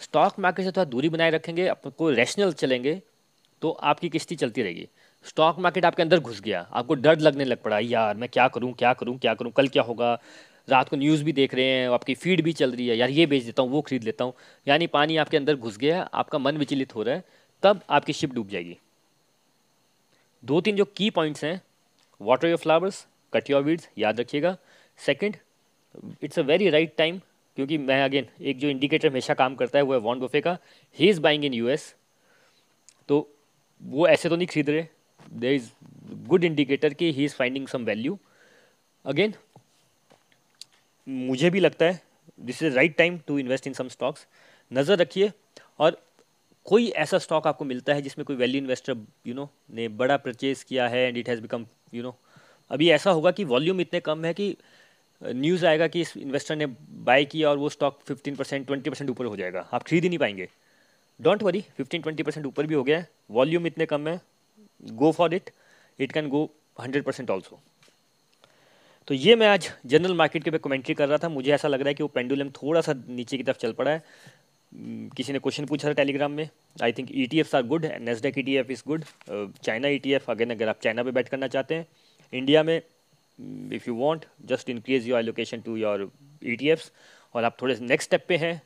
स्टॉक 0.00 0.38
मार्केट 0.38 0.64
से 0.64 0.70
थोड़ा 0.70 0.84
दूरी 0.84 1.08
बनाए 1.08 1.30
रखेंगे 1.30 1.66
आपको 1.68 2.10
रैशनल 2.10 2.52
चलेंगे 2.52 3.00
तो 3.62 3.70
आपकी 3.70 4.08
किश्ती 4.08 4.36
चलती 4.36 4.62
रहेगी. 4.62 4.88
स्टॉक 5.26 5.58
मार्केट 5.58 5.84
आपके 5.84 6.02
अंदर 6.02 6.20
घुस 6.20 6.40
गया, 6.40 6.60
आपको 6.72 6.94
डर 6.94 7.18
लगने 7.18 7.44
लग 7.44 7.62
पड़ा, 7.62 7.78
यार, 7.78 8.16
मैं 8.16 8.28
क्या 8.28 8.48
करूँ 8.48 8.72
क्या 8.72 8.92
करूँ 8.92 9.18
क्या 9.18 9.34
करूँ, 9.34 9.52
कल 9.52 9.68
क्या 9.68 9.82
होगा? 9.82 10.12
रात 10.68 10.88
को 10.88 10.96
न्यूज़ 10.96 11.24
भी 11.24 11.32
देख 11.32 11.54
रहे 11.54 11.64
हैं, 11.64 11.88
आपकी 11.88 12.14
फ़ीड 12.14 12.42
भी 12.42 12.52
चल 12.52 12.72
रही 12.72 12.88
है, 12.88 12.96
यार, 12.96 13.10
ये 13.10 13.26
बेच 13.26 13.42
देता 13.44 13.62
हूँ, 13.62 13.70
वो 13.70 13.80
खरीद 13.82 14.04
लेता 14.04 14.24
हूँ. 14.24 14.34
यानी 14.68 14.86
पानी 14.86 15.16
आपके 15.16 15.36
अंदर 15.36 15.56
घुस 15.56 15.78
गया, 15.78 16.02
आपका 16.02 16.38
मन 16.38 16.56
विचलित 16.56 16.94
हो 16.94 17.02
रहा 17.02 17.14
है, 17.14 17.24
तब 17.62 17.80
आपकी 17.90 18.12
शिप 18.12 18.34
डूब 18.34 18.48
जाएगी. 18.48 18.78
दो 20.44 20.60
तीन 20.60 20.76
जो 20.76 20.84
की 20.86 21.08
पॉइंट्स 21.10 21.44
हैं 21.44 21.60
water 22.20 22.48
your 22.48 22.58
flowers 22.58 23.06
cut 23.32 23.50
your 23.50 23.62
weeds 23.62 23.88
याद 23.98 24.20
रखिएगा। 24.20 24.56
Second 24.98 25.36
it's 26.22 26.38
a 26.38 26.42
very 26.42 26.68
right 26.70 26.94
time 26.98 27.20
क्योंकि 27.56 27.78
मैं 27.78 28.02
अगेन 28.04 28.26
एक 28.42 28.58
जो 28.58 28.68
इंडिकेटर 28.68 29.08
हमेशा 29.08 29.34
काम 29.34 29.54
करता 29.54 29.78
है, 29.78 29.84
वो 29.84 29.92
है 29.92 29.98
वॉन्ड 30.00 30.22
बफे 30.22 30.40
का। 30.40 30.56
He 30.96 31.08
is 31.08 31.20
buying 31.20 31.44
in 31.44 31.54
US 31.54 31.94
तो 33.08 33.28
वो 33.82 34.06
ऐसे 34.08 34.28
तो 34.28 34.36
नहीं 34.36 34.46
खरीद 34.46 34.70
रहे। 34.70 34.86
देर 35.32 35.52
इज़ 35.52 35.70
गुड 36.28 36.44
इंडिकेटर 36.44 36.94
कि 36.94 37.12
he 37.12 37.24
is 37.24 37.34
finding 37.34 37.68
some 37.68 37.84
value 37.84 38.18
again 39.04 39.34
मुझे 41.06 41.50
भी 41.50 41.60
लगता 41.60 41.84
है 41.84 42.00
this 42.40 42.62
is 42.62 42.74
right 42.76 42.96
time 42.98 43.18
to 43.26 43.38
invest 43.38 43.66
in 43.66 43.72
some 43.72 43.88
stocks 43.88 44.26
नज़र 44.70 44.98
रखिए, 44.98 45.30
और 45.78 46.00
कोई 46.66 46.88
ऐसा 46.88 47.18
स्टॉक 47.18 47.46
आपको 47.46 47.64
मिलता 47.64 47.94
है 47.94 48.02
जिसमें 48.02 48.24
कोई 48.24 48.36
वैल्यू 48.36 48.60
इन्वेस्टर 48.60 48.96
यू 49.26 49.34
नो 49.34 49.48
ने 49.70 49.88
बड़ा 49.88 50.16
परचेज 50.16 50.62
किया 50.62 50.88
है 50.88 51.06
and 51.08 51.16
it 51.16 51.28
has 51.28 51.40
become 51.40 51.66
you 51.94 52.02
know 52.02 52.16
अभी 52.70 52.88
ऐसा 52.90 53.10
होगा 53.10 53.30
कि 53.30 53.44
वॉल्यूम 53.44 53.80
इतने 53.80 54.00
कम 54.00 54.24
है 54.24 54.32
कि 54.34 54.56
न्यूज़ 55.22 55.66
आएगा 55.66 55.86
कि 55.88 56.00
इस 56.00 56.16
इन्वेस्टर 56.16 56.56
ने 56.56 56.66
बाय 57.06 57.24
किया 57.24 57.50
और 57.50 57.58
वो 57.58 57.68
stock 57.68 58.00
fifteen 58.06 58.36
percent 58.36 58.66
twenty 58.66 58.90
percent 58.90 59.10
ऊपर 59.10 59.24
हो 59.24 59.36
जाएगा। 59.36 59.68
आप 59.72 59.82
खरीद 59.82 60.02
ही 60.02 60.08
नहीं 60.08 60.18
पाएँगे। 60.18 60.48
Don't 61.20 61.42
worry 61.42 61.60
fifteen 61.76 62.02
twenty 62.02 62.22
percent 62.22 62.46
ऊपर 62.46 62.66
भी 62.66 62.74
हो 62.74 62.82
गया 62.84 62.98
है। 62.98 63.08
वॉल्यूम 63.30 63.66
इतने 63.66 63.86
कम 63.86 64.08
है। 64.08 64.20
Go 64.82 65.12
for 65.12 65.34
it 65.34 65.50
it 65.98 66.12
can 66.12 66.28
go 66.28 66.48
hundred 66.80 67.04
percent 67.04 67.30
also 67.30 67.60
तो 69.08 69.14
ये 69.14 69.36
मैं 69.36 69.46
आज 69.48 69.70
जनरल 69.86 70.14
मार्केट 70.14 70.44
के 70.44 70.50
पे 70.50 70.58
कमेंट्री 70.58 70.94
कर 70.94 71.08
रहा 71.08 71.18
था। 71.18 71.28
मुझे 71.28 71.52
ऐसा 71.52 71.68
लग 71.68 71.80
रहा 71.80 71.88
है 71.88 71.94
कि 71.94 72.02
वो 72.02 72.08
पेंडुलम 72.08 72.50
थोड़ा 72.52 72.80
सा 72.80 72.94
नीचे 73.08 73.36
की 73.36 73.42
तरफ़ 73.42 73.58
चल 73.58 73.72
पड़ा 73.72 73.90
है। 73.90 74.02
किसी 75.16 75.32
ने 75.32 75.38
क्वेश्चन 75.38 75.64
पूछा 75.66 75.88
था 75.88 75.92
टेलीग्राम 75.92 76.32
में 76.32 76.48
I 76.82 76.92
think 76.92 77.08
E 77.12 77.26
T 77.26 77.40
F 77.40 77.56
are 77.56 77.62
good 77.62 77.84
Nasdaq 78.00 78.38
E 78.38 78.42
T 78.42 78.56
F 78.56 78.72
is 78.72 78.82
good 78.86 79.04
China 79.62 79.88
E 79.88 79.98
T 79.98 80.12
F 80.12 80.30
again 80.30 80.50
अगर 80.50 80.68
आप 80.68 80.80
चाइना 80.82 81.02
पे 81.02 81.10
बैठ 81.10 81.28
करना 81.28 81.48
चाहते 81.48 81.74
हैं 81.74 81.86
इंडिया 82.32 82.62
में 82.62 82.76
if 83.72 83.88
you 83.88 83.94
want 83.96 84.24
just 84.44 84.70
increase 84.70 85.08
your 85.08 85.18
allocation 85.20 85.60
to 85.60 85.76
your 85.76 86.10
E 86.44 86.56
T 86.56 86.68
Fs 86.68 86.90
और 87.34 87.44
आप 87.44 87.56
थोड़े 87.62 87.76
नेक्स्ट 87.80 88.08
स्टेप 88.08 88.24
पे 88.28 88.36
हैं, 88.36 88.60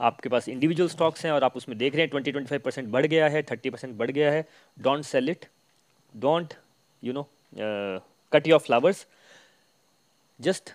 आपके 0.00 0.28
पास 0.28 0.48
इंडिविजुअल 0.48 0.88
स्टॉक्स 0.88 1.24
हैं, 1.24 1.32
और 1.32 1.44
आप 1.44 1.56
उसमें 1.56 1.76
देख 1.78 1.92
रहे 1.92 2.02
हैं 2.02 2.10
ट्वेंटी 2.10 2.32
ट्वेंटी 2.32 2.48
फाइव 2.48 2.60
परसेंट 2.64 2.88
बढ़ 2.88 3.06
गया 3.06 3.28
है 3.28 3.42
थर्टी 3.42 3.70
परसेंट 3.70 3.96
बढ़ 3.96 4.10
गया 4.10 4.30
है 4.32 4.44
don't 4.76 5.04
sell 5.04 5.28
it 5.28 5.46
don't 6.14 6.54
you 7.02 7.12
know 7.12 7.28
cut 8.32 8.46
your 8.46 8.58
flowers 8.58 9.06
just 10.40 10.72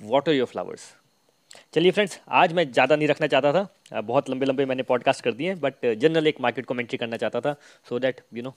water 0.00 0.32
your 0.32 0.46
flowers 0.46 0.92
चलिए 1.74 1.90
फ्रेंड्स 1.90 2.18
आज 2.34 2.52
मैं 2.52 2.70
ज़्यादा 2.72 2.96
नहीं 2.96 3.08
रखना 3.08 3.26
चाहता 3.26 3.52
था। 3.52 4.00
बहुत 4.02 4.30
लंबे 4.30 4.46
लंबे 4.46 4.64
मैंने 4.64 4.82
पॉडकास्ट 4.84 5.24
कर 5.24 5.32
दिए 5.32 5.54
बट 5.56 5.86
जनरल 5.86 6.26
एक 6.26 6.40
मार्केट 6.40 6.66
कमेंट्री 6.66 6.98
करना 6.98 7.16
चाहता 7.16 7.40
था 7.40 7.54
so 7.88 7.98
that 7.98 8.20
you 8.34 8.42
know 8.42 8.54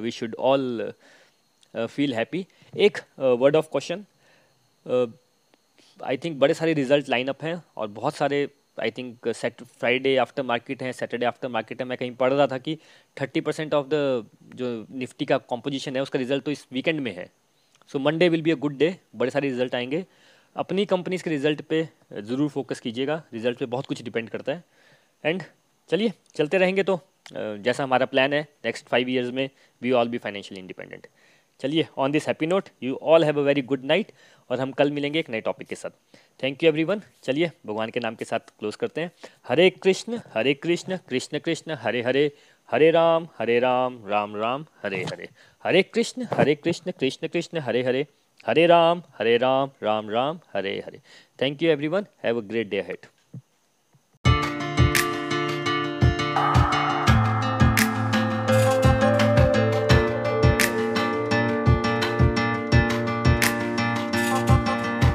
we 0.00 0.10
should 0.10 0.34
all 0.50 0.92
feel 1.74 2.14
happy 2.14 2.46
एक 2.74 2.98
word 3.18 3.56
of 3.56 3.68
question 3.72 4.04
I 6.00 6.16
think 6.16 6.38
बड़े 6.40 6.54
सारे 6.54 6.72
रिज़ल्ट 6.74 7.08
लाइन 7.08 7.28
अप 7.28 7.42
हैं, 7.44 7.62
और 7.76 7.88
बहुत 7.88 8.14
सारे 8.14 8.48
I 8.78 8.90
think 8.90 9.28
set 9.36 9.62
Friday 9.62 10.16
after 10.16 10.42
market 10.42 10.82
है 10.82 10.92
सैटरडे 10.92 11.26
आफ्टर 11.26 11.48
मार्केट 11.48 11.80
है। 11.80 11.86
मैं 11.86 11.98
कहीं 11.98 12.14
पढ़ 12.16 12.32
रहा 12.32 12.46
था 12.46 12.58
कि 12.58 12.76
थर्टी 13.16 13.40
परसेंट 13.40 13.74
ऑफ़ 13.74 13.86
द 13.88 13.94
जो 14.56 14.86
निफ्टी 14.92 15.24
का 15.24 15.38
कॉम्पोजिशन 15.38 15.96
है, 15.96 16.02
उसका 16.02 16.18
रिज़ल्ट 16.18 16.44
तो 16.44 16.50
इस 16.50 16.66
वीकेंड 16.72 17.00
में 17.00 17.14
है। 17.16 17.28
So 17.90 17.98
Monday 17.98 18.28
will 18.28 18.42
be 18.42 18.50
a 18.50 18.54
good 18.56 18.76
day 18.78 18.96
बड़े 19.16 19.30
सारे 19.30 19.48
रिज़ल्ट 19.48 19.74
आएँगे। 19.74 20.04
अपनी 20.56 20.84
कंपनीज़ 20.86 21.22
के 21.24 21.30
रिज़ल्ट 21.30 21.60
पे 21.62 21.88
ज़रूर 22.12 22.48
फोकस 22.50 22.80
कीजिएगा। 22.80 23.22
रिज़ल्ट 23.34 23.58
पे 23.58 23.66
बहुत 23.66 23.86
कुछ 23.86 24.02
डिपेंड 24.02 24.28
करता 24.30 24.52
है। 24.52 24.64
एंड 25.24 25.42
चलिए, 25.90 26.12
चलते 26.34 26.58
रहेंगे 26.58 26.82
तो 26.82 27.00
जैसा 27.32 27.82
हमारा 27.84 28.06
प्लान 28.06 28.32
है 28.32 28.40
नेक्स्ट 28.64 28.86
फाइव 28.88 29.08
ईयर्स 29.10 29.30
में 29.32 29.48
we 29.82 29.90
all 29.92 30.08
be 30.08 30.18
financially 30.18 30.60
independent 30.60 31.06
चलिए 31.60 31.86
on 31.98 32.12
this 32.12 32.26
happy 32.28 32.46
note 32.46 32.68
you 32.82 32.98
all 33.02 33.24
have 33.24 33.38
a 33.40 33.42
very 33.44 33.62
good 33.62 33.84
night 33.84 34.12
और 34.50 34.60
हम 34.60 34.70
कल 34.72 34.90
मिलेंगे 34.92 35.18
एक 35.18 35.30
नए 35.30 35.40
टॉपिक 35.40 35.68
के 35.68 35.74
साथ. 35.76 35.90
थैंक 36.42 36.62
यू 36.62 36.68
एवरीवन 36.68 37.02
चलिए, 37.22 37.50
भगवान 37.66 37.90
के 37.90 38.00
नाम 38.00 38.14
के 38.14 38.24
साथ 38.24 38.52
क्लोज 38.58 38.76
करते 38.76 39.00
हैं. 39.00 39.10
हरे 39.48 39.68
कृष्ण 39.72 40.20
हरे 40.34 40.54
कृष्ण 40.54 40.96
कृष्ण 41.08 41.38
कृष्ण, 41.38 41.74
हरे 41.74 42.02
हरे 42.02 42.30
हरे 42.68 42.90
राम 42.90 43.28
हरे 43.38 43.58
राम 43.60 44.00
राम 44.06 44.36
राम, 44.36 44.66
हरे 44.82 45.02
हरे. 45.04 45.28
हरे 45.64 45.82
कृष्ण 45.84 46.26
हरे 46.32 46.54
Krishna 46.54 46.92
Krishna 46.92 47.28
Krishna, 47.28 47.58
Hare 47.58 47.82
Hare. 47.84 48.06
Hare 48.44 48.68
Ram, 48.68 49.02
Hare 49.18 49.38
Ram, 49.38 49.70
Ram 49.80 50.06
Ram, 50.06 50.40
Hare 50.52 50.82
Hare. 50.82 51.00
Thank 51.38 51.62
you 51.62 51.70
everyone. 51.70 52.06
Have 52.18 52.36
a 52.36 52.42
great 52.42 52.68
day 52.70 52.78
ahead. 52.80 53.06